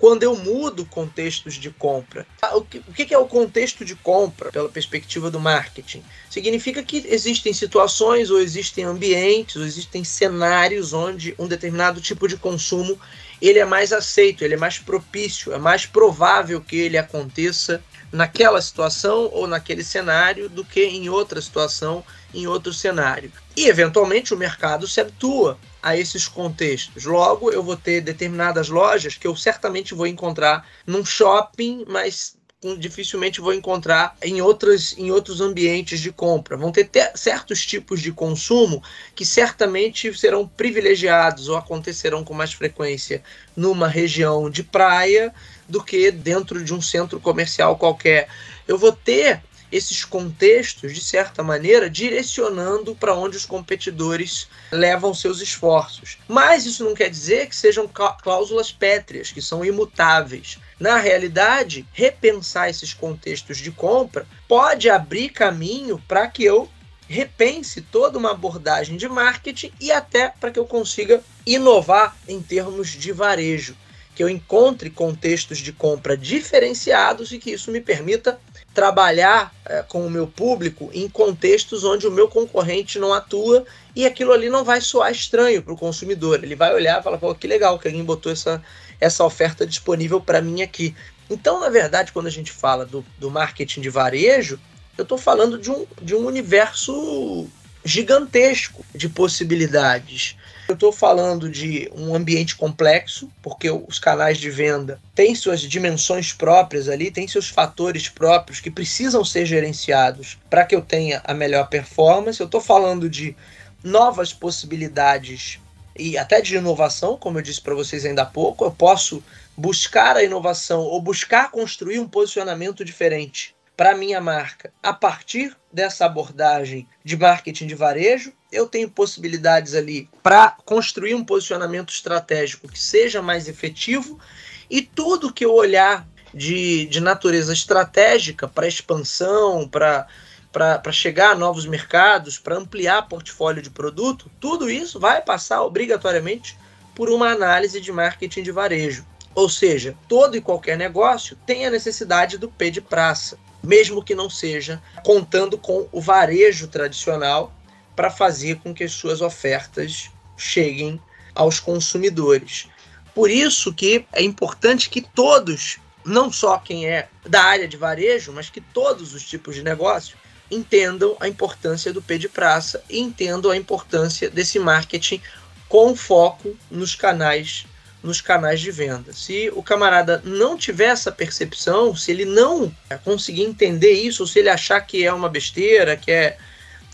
quando 0.00 0.22
eu 0.22 0.34
mudo 0.34 0.86
contextos 0.86 1.54
de 1.54 1.70
compra. 1.70 2.26
Ah, 2.40 2.56
o 2.56 2.64
que 2.64 3.12
é 3.12 3.18
o 3.18 3.26
contexto 3.26 3.84
de 3.84 3.94
compra 3.94 4.50
pela 4.50 4.68
perspectiva 4.70 5.30
do 5.30 5.38
marketing? 5.38 6.02
Significa 6.30 6.82
que 6.82 7.04
existem 7.06 7.52
situações 7.52 8.30
ou 8.30 8.40
existem 8.40 8.84
ambientes 8.84 9.56
ou 9.56 9.62
existem 9.62 10.02
cenários 10.02 10.94
onde 10.94 11.34
um 11.38 11.46
determinado 11.46 12.00
tipo 12.00 12.26
de 12.26 12.38
consumo 12.38 12.98
ele 13.42 13.58
é 13.58 13.64
mais 13.66 13.92
aceito, 13.92 14.42
ele 14.42 14.54
é 14.54 14.56
mais 14.56 14.78
propício, 14.78 15.52
é 15.52 15.58
mais 15.58 15.84
provável 15.84 16.62
que 16.62 16.76
ele 16.76 16.96
aconteça 16.96 17.82
naquela 18.10 18.60
situação 18.62 19.28
ou 19.32 19.46
naquele 19.46 19.84
cenário 19.84 20.48
do 20.48 20.64
que 20.64 20.82
em 20.82 21.10
outra 21.10 21.42
situação, 21.42 22.02
em 22.34 22.46
outro 22.46 22.72
cenário. 22.72 23.32
E, 23.56 23.66
eventualmente, 23.66 24.32
o 24.32 24.36
mercado 24.36 24.86
se 24.86 25.00
habitua 25.00 25.58
a 25.82 25.96
esses 25.96 26.28
contextos. 26.28 27.04
Logo, 27.04 27.50
eu 27.50 27.62
vou 27.62 27.76
ter 27.76 28.00
determinadas 28.00 28.68
lojas 28.68 29.16
que 29.16 29.26
eu 29.26 29.34
certamente 29.34 29.94
vou 29.94 30.06
encontrar 30.06 30.66
num 30.86 31.04
shopping, 31.04 31.84
mas 31.88 32.38
dificilmente 32.78 33.40
vou 33.40 33.54
encontrar 33.54 34.14
em, 34.22 34.42
outras, 34.42 34.94
em 34.98 35.10
outros 35.10 35.40
ambientes 35.40 35.98
de 35.98 36.12
compra. 36.12 36.58
Vão 36.58 36.70
ter, 36.70 36.84
ter 36.84 37.10
certos 37.14 37.64
tipos 37.64 38.02
de 38.02 38.12
consumo 38.12 38.82
que 39.14 39.24
certamente 39.24 40.12
serão 40.16 40.46
privilegiados 40.46 41.48
ou 41.48 41.56
acontecerão 41.56 42.22
com 42.22 42.34
mais 42.34 42.52
frequência 42.52 43.22
numa 43.56 43.88
região 43.88 44.50
de 44.50 44.62
praia 44.62 45.32
do 45.66 45.82
que 45.82 46.10
dentro 46.10 46.62
de 46.62 46.74
um 46.74 46.82
centro 46.82 47.18
comercial 47.18 47.78
qualquer. 47.78 48.28
Eu 48.68 48.76
vou 48.76 48.92
ter 48.92 49.42
esses 49.70 50.04
contextos, 50.04 50.94
de 50.94 51.00
certa 51.00 51.42
maneira, 51.42 51.88
direcionando 51.88 52.94
para 52.94 53.14
onde 53.14 53.36
os 53.36 53.46
competidores 53.46 54.48
levam 54.70 55.14
seus 55.14 55.40
esforços. 55.40 56.18
Mas 56.26 56.66
isso 56.66 56.84
não 56.84 56.94
quer 56.94 57.08
dizer 57.08 57.48
que 57.48 57.56
sejam 57.56 57.88
cláusulas 57.88 58.72
pétreas, 58.72 59.30
que 59.30 59.40
são 59.40 59.64
imutáveis. 59.64 60.58
Na 60.78 60.98
realidade, 60.98 61.86
repensar 61.92 62.68
esses 62.68 62.92
contextos 62.92 63.58
de 63.58 63.70
compra 63.70 64.26
pode 64.48 64.90
abrir 64.90 65.30
caminho 65.30 66.02
para 66.08 66.26
que 66.26 66.44
eu 66.44 66.68
repense 67.08 67.80
toda 67.80 68.18
uma 68.18 68.30
abordagem 68.30 68.96
de 68.96 69.08
marketing 69.08 69.72
e 69.80 69.90
até 69.90 70.28
para 70.28 70.50
que 70.50 70.58
eu 70.58 70.64
consiga 70.64 71.22
inovar 71.44 72.16
em 72.28 72.40
termos 72.40 72.88
de 72.88 73.10
varejo 73.10 73.76
que 74.20 74.22
eu 74.22 74.28
encontre 74.28 74.90
contextos 74.90 75.58
de 75.58 75.72
compra 75.72 76.14
diferenciados 76.14 77.32
e 77.32 77.38
que 77.38 77.52
isso 77.52 77.70
me 77.70 77.80
permita 77.80 78.38
trabalhar 78.72 79.52
é, 79.66 79.82
com 79.82 80.06
o 80.06 80.10
meu 80.10 80.26
público 80.26 80.90
em 80.92 81.08
contextos 81.08 81.84
onde 81.84 82.06
o 82.06 82.10
meu 82.10 82.28
concorrente 82.28 82.98
não 82.98 83.12
atua 83.12 83.64
e 83.94 84.06
aquilo 84.06 84.32
ali 84.32 84.48
não 84.48 84.64
vai 84.64 84.80
soar 84.80 85.10
estranho 85.10 85.62
para 85.62 85.72
o 85.72 85.78
consumidor. 85.78 86.42
Ele 86.42 86.54
vai 86.54 86.72
olhar 86.72 87.00
e 87.00 87.02
falar: 87.02 87.18
pô, 87.18 87.34
que 87.34 87.46
legal 87.46 87.78
que 87.78 87.88
alguém 87.88 88.04
botou 88.04 88.30
essa, 88.30 88.62
essa 89.00 89.24
oferta 89.24 89.66
disponível 89.66 90.20
para 90.20 90.40
mim 90.40 90.62
aqui. 90.62 90.94
Então, 91.28 91.60
na 91.60 91.68
verdade, 91.68 92.12
quando 92.12 92.26
a 92.26 92.30
gente 92.30 92.50
fala 92.50 92.84
do, 92.84 93.04
do 93.18 93.30
marketing 93.30 93.80
de 93.80 93.90
varejo, 93.90 94.58
eu 94.98 95.02
estou 95.02 95.18
falando 95.18 95.58
de 95.58 95.70
um, 95.70 95.86
de 96.02 96.14
um 96.14 96.26
universo 96.26 97.48
gigantesco 97.84 98.84
de 98.94 99.08
possibilidades. 99.08 100.36
Eu 100.70 100.74
estou 100.74 100.92
falando 100.92 101.50
de 101.50 101.90
um 101.92 102.14
ambiente 102.14 102.54
complexo, 102.54 103.28
porque 103.42 103.68
os 103.68 103.98
canais 103.98 104.38
de 104.38 104.48
venda 104.48 105.00
têm 105.16 105.34
suas 105.34 105.62
dimensões 105.62 106.32
próprias 106.32 106.88
ali, 106.88 107.10
têm 107.10 107.26
seus 107.26 107.48
fatores 107.48 108.08
próprios 108.08 108.60
que 108.60 108.70
precisam 108.70 109.24
ser 109.24 109.44
gerenciados 109.46 110.38
para 110.48 110.64
que 110.64 110.76
eu 110.76 110.80
tenha 110.80 111.20
a 111.24 111.34
melhor 111.34 111.68
performance. 111.68 112.38
Eu 112.38 112.46
estou 112.46 112.60
falando 112.60 113.10
de 113.10 113.34
novas 113.82 114.32
possibilidades 114.32 115.58
e 115.98 116.16
até 116.16 116.40
de 116.40 116.54
inovação, 116.54 117.16
como 117.16 117.38
eu 117.38 117.42
disse 117.42 117.60
para 117.60 117.74
vocês 117.74 118.04
ainda 118.04 118.22
há 118.22 118.26
pouco. 118.26 118.64
Eu 118.64 118.70
posso 118.70 119.20
buscar 119.56 120.16
a 120.16 120.22
inovação 120.22 120.82
ou 120.82 121.02
buscar 121.02 121.50
construir 121.50 121.98
um 121.98 122.06
posicionamento 122.06 122.84
diferente 122.84 123.56
para 123.80 123.96
minha 123.96 124.20
marca 124.20 124.70
a 124.82 124.92
partir 124.92 125.56
dessa 125.72 126.04
abordagem 126.04 126.86
de 127.02 127.16
marketing 127.16 127.66
de 127.66 127.74
varejo. 127.74 128.30
Eu 128.52 128.66
tenho 128.66 128.90
possibilidades 128.90 129.74
ali 129.74 130.06
para 130.22 130.50
construir 130.66 131.14
um 131.14 131.24
posicionamento 131.24 131.88
estratégico 131.88 132.68
que 132.68 132.78
seja 132.78 133.22
mais 133.22 133.48
efetivo 133.48 134.20
e 134.68 134.82
tudo 134.82 135.32
que 135.32 135.46
eu 135.46 135.54
olhar 135.54 136.06
de, 136.34 136.84
de 136.88 137.00
natureza 137.00 137.54
estratégica 137.54 138.46
para 138.46 138.68
expansão, 138.68 139.66
para 139.66 140.06
para 140.52 140.92
chegar 140.92 141.30
a 141.30 141.34
novos 141.34 141.64
mercados, 141.64 142.38
para 142.38 142.56
ampliar 142.56 143.08
portfólio 143.08 143.62
de 143.62 143.70
produto, 143.70 144.30
tudo 144.38 144.68
isso 144.68 145.00
vai 145.00 145.22
passar 145.22 145.62
obrigatoriamente 145.62 146.58
por 146.94 147.08
uma 147.08 147.30
análise 147.30 147.80
de 147.80 147.90
marketing 147.90 148.42
de 148.42 148.50
varejo. 148.50 149.06
Ou 149.34 149.48
seja, 149.48 149.96
todo 150.06 150.36
e 150.36 150.40
qualquer 150.40 150.76
negócio 150.76 151.38
tem 151.46 151.66
a 151.66 151.70
necessidade 151.70 152.36
do 152.36 152.48
P 152.48 152.68
de 152.70 152.80
praça 152.80 153.38
mesmo 153.62 154.02
que 154.02 154.14
não 154.14 154.30
seja 154.30 154.82
contando 155.04 155.58
com 155.58 155.88
o 155.92 156.00
varejo 156.00 156.68
tradicional 156.68 157.52
para 157.94 158.10
fazer 158.10 158.56
com 158.56 158.72
que 158.72 158.84
as 158.84 158.92
suas 158.92 159.20
ofertas 159.20 160.10
cheguem 160.36 161.00
aos 161.34 161.60
consumidores. 161.60 162.68
Por 163.14 163.30
isso 163.30 163.72
que 163.72 164.06
é 164.12 164.22
importante 164.22 164.88
que 164.88 165.02
todos, 165.02 165.78
não 166.04 166.32
só 166.32 166.58
quem 166.58 166.86
é 166.86 167.08
da 167.26 167.42
área 167.42 167.68
de 167.68 167.76
varejo, 167.76 168.32
mas 168.32 168.48
que 168.48 168.60
todos 168.60 169.14
os 169.14 169.26
tipos 169.26 169.54
de 169.54 169.62
negócio 169.62 170.16
entendam 170.50 171.16
a 171.20 171.28
importância 171.28 171.92
do 171.92 172.02
P 172.02 172.18
de 172.18 172.28
praça 172.28 172.82
e 172.88 172.98
entendam 172.98 173.50
a 173.50 173.56
importância 173.56 174.28
desse 174.28 174.58
marketing 174.58 175.20
com 175.68 175.94
foco 175.94 176.56
nos 176.70 176.94
canais 176.94 177.66
nos 178.02 178.20
canais 178.20 178.60
de 178.60 178.70
venda. 178.70 179.12
Se 179.12 179.50
o 179.54 179.62
camarada 179.62 180.22
não 180.24 180.56
tiver 180.56 180.86
essa 180.86 181.12
percepção, 181.12 181.94
se 181.94 182.10
ele 182.10 182.24
não 182.24 182.72
conseguir 183.04 183.42
entender 183.42 183.92
isso, 183.92 184.22
ou 184.22 184.26
se 184.26 184.38
ele 184.38 184.48
achar 184.48 184.80
que 184.80 185.04
é 185.04 185.12
uma 185.12 185.28
besteira, 185.28 185.96
que 185.96 186.10
é, 186.10 186.38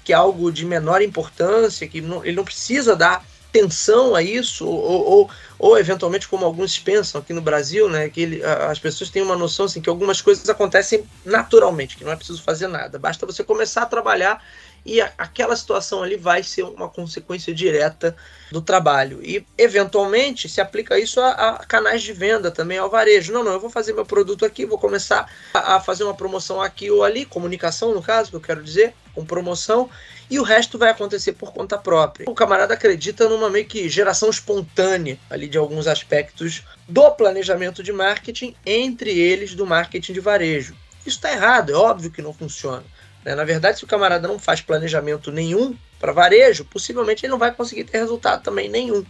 que 0.04 0.12
é 0.12 0.16
algo 0.16 0.50
de 0.50 0.64
menor 0.64 1.00
importância, 1.02 1.86
que 1.86 2.00
não, 2.00 2.24
ele 2.24 2.36
não 2.36 2.44
precisa 2.44 2.96
dar 2.96 3.24
atenção 3.48 4.14
a 4.14 4.22
isso, 4.22 4.66
ou, 4.66 5.04
ou, 5.06 5.30
ou, 5.58 5.78
eventualmente, 5.78 6.28
como 6.28 6.44
alguns 6.44 6.78
pensam 6.78 7.20
aqui 7.20 7.32
no 7.32 7.40
Brasil, 7.40 7.88
né, 7.88 8.08
que 8.10 8.20
ele, 8.20 8.44
as 8.44 8.78
pessoas 8.78 9.08
têm 9.08 9.22
uma 9.22 9.36
noção 9.36 9.64
assim, 9.64 9.80
que 9.80 9.88
algumas 9.88 10.20
coisas 10.20 10.48
acontecem 10.48 11.04
naturalmente, 11.24 11.96
que 11.96 12.04
não 12.04 12.12
é 12.12 12.16
preciso 12.16 12.42
fazer 12.42 12.66
nada, 12.68 12.98
basta 12.98 13.24
você 13.24 13.42
começar 13.42 13.82
a 13.82 13.86
trabalhar 13.86 14.42
e 14.87 15.01
a, 15.01 15.12
aquela 15.18 15.57
situação 15.57 16.03
ali 16.03 16.16
vai 16.16 16.42
ser 16.42 16.62
uma 16.62 16.88
consequência 16.88 17.53
direta 17.53 18.16
do 18.53 18.62
trabalho. 18.62 19.20
E, 19.22 19.44
eventualmente, 19.59 20.49
se 20.49 20.61
aplica 20.61 20.99
isso 20.99 21.20
a, 21.20 21.31
a, 21.31 21.66
canais 21.66 22.03
de 22.03 22.12
venda 22.12 22.51
também, 22.51 22.79
ao 22.79 22.88
varejo. 22.88 23.33
Não, 23.33 23.42
não, 23.42 23.53
eu 23.53 23.61
vou 23.61 23.68
fazer 23.68 23.92
meu 23.92 24.07
produto 24.07 24.44
aqui, 24.44 24.64
vou 24.64 24.79
começar 24.79 25.29
a, 25.53 25.75
a 25.75 25.81
fazer 25.81 26.05
uma 26.05 26.14
promoção 26.14 26.62
aqui 26.62 26.88
ou 26.90 27.03
ali, 27.03 27.27
comunicação 27.27 27.92
no 27.92 28.01
caso, 28.01 28.31
que 28.31 28.37
eu 28.37 28.40
quero 28.40 28.62
dizer, 28.62 28.94
com 29.12 29.25
promoção, 29.25 29.90
e 30.31 30.38
o 30.38 30.42
resto 30.44 30.79
vai 30.79 30.90
acontecer 30.90 31.33
por 31.33 31.53
conta 31.53 31.77
própria. 31.77 32.31
O 32.31 32.35
camarada 32.35 32.75
acredita 32.75 33.29
numa 33.29 33.51
meio 33.51 33.66
que 33.66 33.88
geração 33.88 34.31
espontânea 34.31 35.18
ali 35.29 35.49
de 35.49 35.59
alguns 35.59 35.88
aspectos 35.88 36.62
do 36.88 37.11
planejamento 37.11 37.83
de 37.83 37.92
marketing, 37.92 38.55
entre 38.64 39.18
eles 39.18 39.55
do 39.55 39.66
marketing 39.66 40.12
de 40.12 40.20
varejo. 40.20 40.77
Isso 41.01 41.16
está 41.16 41.33
errado, 41.33 41.70
é 41.70 41.75
óbvio 41.75 42.11
que 42.11 42.22
não 42.22 42.33
funciona. 42.33 42.85
Né? 43.26 43.34
Na 43.34 43.42
verdade, 43.42 43.78
se 43.78 43.84
o 43.84 43.88
camarada 43.88 44.28
não 44.28 44.38
faz 44.38 44.60
planejamento 44.60 45.32
nenhum 45.32 45.76
para 45.98 46.12
varejo, 46.12 46.64
possivelmente 46.64 47.26
ele 47.26 47.32
não 47.32 47.38
vai 47.38 47.52
conseguir 47.52 47.82
ter 47.82 47.98
resultado 47.98 48.44
também 48.44 48.68
nenhum. 48.68 49.04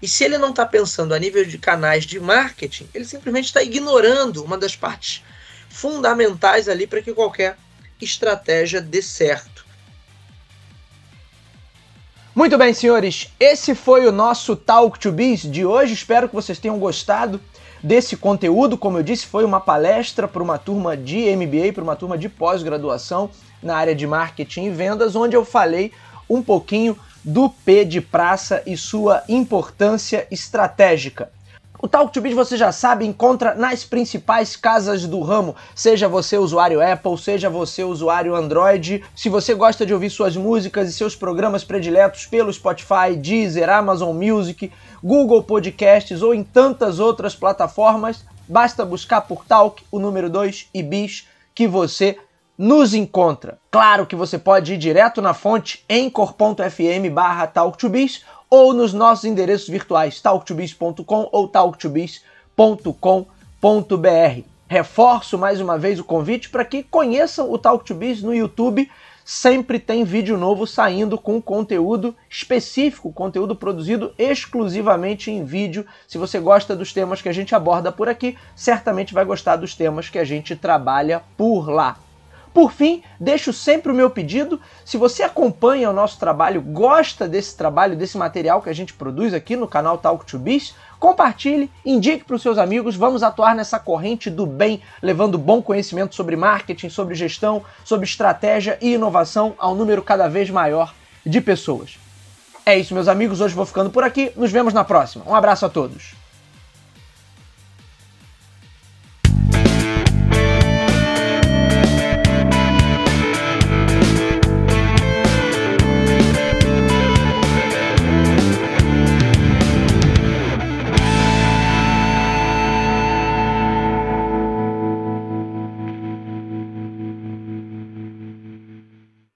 E 0.00 0.06
se 0.06 0.22
ele 0.22 0.38
não 0.38 0.50
está 0.50 0.64
pensando 0.64 1.12
a 1.12 1.18
nível 1.18 1.44
de 1.44 1.58
canais 1.58 2.04
de 2.04 2.20
marketing, 2.20 2.88
ele 2.94 3.04
simplesmente 3.04 3.46
está 3.46 3.60
ignorando 3.60 4.44
uma 4.44 4.56
das 4.56 4.76
partes 4.76 5.24
fundamentais 5.68 6.68
ali 6.68 6.86
para 6.86 7.02
que 7.02 7.12
qualquer 7.12 7.58
estratégia 8.00 8.80
dê 8.80 9.02
certo. 9.02 9.66
Muito 12.32 12.56
bem, 12.58 12.72
senhores, 12.72 13.32
esse 13.40 13.74
foi 13.74 14.06
o 14.06 14.12
nosso 14.12 14.54
Talk 14.54 14.98
to 14.98 15.10
Biz 15.10 15.50
de 15.50 15.64
hoje. 15.64 15.94
Espero 15.94 16.28
que 16.28 16.34
vocês 16.34 16.58
tenham 16.58 16.78
gostado 16.78 17.40
desse 17.82 18.16
conteúdo. 18.16 18.76
Como 18.76 18.98
eu 18.98 19.02
disse, 19.02 19.26
foi 19.26 19.42
uma 19.42 19.58
palestra 19.58 20.28
para 20.28 20.42
uma 20.42 20.58
turma 20.58 20.94
de 20.96 21.34
MBA, 21.34 21.72
para 21.72 21.82
uma 21.82 21.96
turma 21.96 22.16
de 22.18 22.28
pós-graduação 22.28 23.30
na 23.62 23.76
área 23.76 23.94
de 23.94 24.06
marketing 24.06 24.64
e 24.64 24.70
vendas, 24.70 25.16
onde 25.16 25.36
eu 25.36 25.44
falei 25.44 25.92
um 26.28 26.42
pouquinho 26.42 26.96
do 27.24 27.48
P 27.48 27.84
de 27.84 28.00
praça 28.00 28.62
e 28.64 28.76
sua 28.76 29.22
importância 29.28 30.26
estratégica. 30.30 31.30
O 31.78 31.86
Talk 31.86 32.10
to 32.10 32.22
Biz, 32.22 32.34
você 32.34 32.56
já 32.56 32.72
sabe, 32.72 33.04
encontra 33.04 33.54
nas 33.54 33.84
principais 33.84 34.56
casas 34.56 35.06
do 35.06 35.20
ramo, 35.20 35.54
seja 35.74 36.08
você 36.08 36.38
usuário 36.38 36.80
Apple, 36.80 37.18
seja 37.18 37.50
você 37.50 37.84
usuário 37.84 38.34
Android. 38.34 39.04
Se 39.14 39.28
você 39.28 39.54
gosta 39.54 39.84
de 39.84 39.92
ouvir 39.92 40.08
suas 40.08 40.36
músicas 40.36 40.88
e 40.88 40.92
seus 40.92 41.14
programas 41.14 41.64
prediletos 41.64 42.24
pelo 42.26 42.52
Spotify, 42.52 43.14
Deezer, 43.14 43.68
Amazon 43.68 44.16
Music, 44.16 44.72
Google 45.02 45.42
Podcasts 45.42 46.22
ou 46.22 46.34
em 46.34 46.42
tantas 46.42 46.98
outras 46.98 47.34
plataformas, 47.34 48.24
basta 48.48 48.84
buscar 48.84 49.20
por 49.20 49.44
Talk, 49.44 49.82
o 49.90 49.98
número 49.98 50.30
2 50.30 50.68
e 50.72 50.82
Biz, 50.82 51.28
que 51.54 51.68
você 51.68 52.18
nos 52.56 52.94
encontra. 52.94 53.58
Claro 53.70 54.06
que 54.06 54.16
você 54.16 54.38
pode 54.38 54.74
ir 54.74 54.78
direto 54.78 55.20
na 55.20 55.34
fonte 55.34 55.84
em 55.88 56.08
cor.fm 56.08 57.10
barra 57.12 57.52
ou 58.48 58.72
nos 58.72 58.92
nossos 58.92 59.24
endereços 59.24 59.68
virtuais 59.68 60.20
talktobiz.com 60.20 61.28
ou 61.32 61.48
talktobiz.com.br. 61.48 64.40
Reforço 64.68 65.38
mais 65.38 65.60
uma 65.60 65.78
vez 65.78 66.00
o 66.00 66.04
convite 66.04 66.48
para 66.48 66.64
que 66.64 66.82
conheçam 66.82 67.52
o 67.52 67.58
Talk 67.58 67.84
to 67.84 67.94
Biz 67.94 68.22
no 68.22 68.34
YouTube. 68.34 68.90
Sempre 69.24 69.80
tem 69.80 70.04
vídeo 70.04 70.36
novo 70.36 70.66
saindo 70.66 71.18
com 71.18 71.42
conteúdo 71.42 72.14
específico, 72.30 73.12
conteúdo 73.12 73.56
produzido 73.56 74.12
exclusivamente 74.16 75.30
em 75.30 75.44
vídeo. 75.44 75.84
Se 76.06 76.16
você 76.16 76.38
gosta 76.38 76.76
dos 76.76 76.92
temas 76.92 77.20
que 77.20 77.28
a 77.28 77.32
gente 77.32 77.54
aborda 77.54 77.90
por 77.90 78.08
aqui, 78.08 78.38
certamente 78.54 79.14
vai 79.14 79.24
gostar 79.24 79.56
dos 79.56 79.74
temas 79.74 80.08
que 80.08 80.18
a 80.18 80.24
gente 80.24 80.54
trabalha 80.54 81.22
por 81.36 81.68
lá. 81.68 81.96
Por 82.56 82.72
fim, 82.72 83.02
deixo 83.20 83.52
sempre 83.52 83.92
o 83.92 83.94
meu 83.94 84.08
pedido. 84.08 84.58
Se 84.82 84.96
você 84.96 85.22
acompanha 85.22 85.90
o 85.90 85.92
nosso 85.92 86.18
trabalho, 86.18 86.62
gosta 86.62 87.28
desse 87.28 87.54
trabalho, 87.54 87.94
desse 87.94 88.16
material 88.16 88.62
que 88.62 88.70
a 88.70 88.72
gente 88.72 88.94
produz 88.94 89.34
aqui 89.34 89.54
no 89.54 89.68
canal 89.68 89.98
Talk 89.98 90.24
to 90.24 90.38
Biz, 90.38 90.74
compartilhe, 90.98 91.70
indique 91.84 92.24
para 92.24 92.34
os 92.34 92.40
seus 92.40 92.56
amigos. 92.56 92.96
Vamos 92.96 93.22
atuar 93.22 93.54
nessa 93.54 93.78
corrente 93.78 94.30
do 94.30 94.46
bem, 94.46 94.80
levando 95.02 95.36
bom 95.36 95.60
conhecimento 95.60 96.14
sobre 96.14 96.34
marketing, 96.34 96.88
sobre 96.88 97.14
gestão, 97.14 97.62
sobre 97.84 98.06
estratégia 98.06 98.78
e 98.80 98.94
inovação 98.94 99.52
a 99.58 99.68
um 99.68 99.74
número 99.74 100.00
cada 100.00 100.26
vez 100.26 100.48
maior 100.48 100.94
de 101.26 101.42
pessoas. 101.42 101.98
É 102.64 102.78
isso, 102.78 102.94
meus 102.94 103.06
amigos. 103.06 103.42
Hoje 103.42 103.54
vou 103.54 103.66
ficando 103.66 103.90
por 103.90 104.02
aqui. 104.02 104.32
Nos 104.34 104.50
vemos 104.50 104.72
na 104.72 104.82
próxima. 104.82 105.26
Um 105.28 105.34
abraço 105.34 105.66
a 105.66 105.68
todos. 105.68 106.25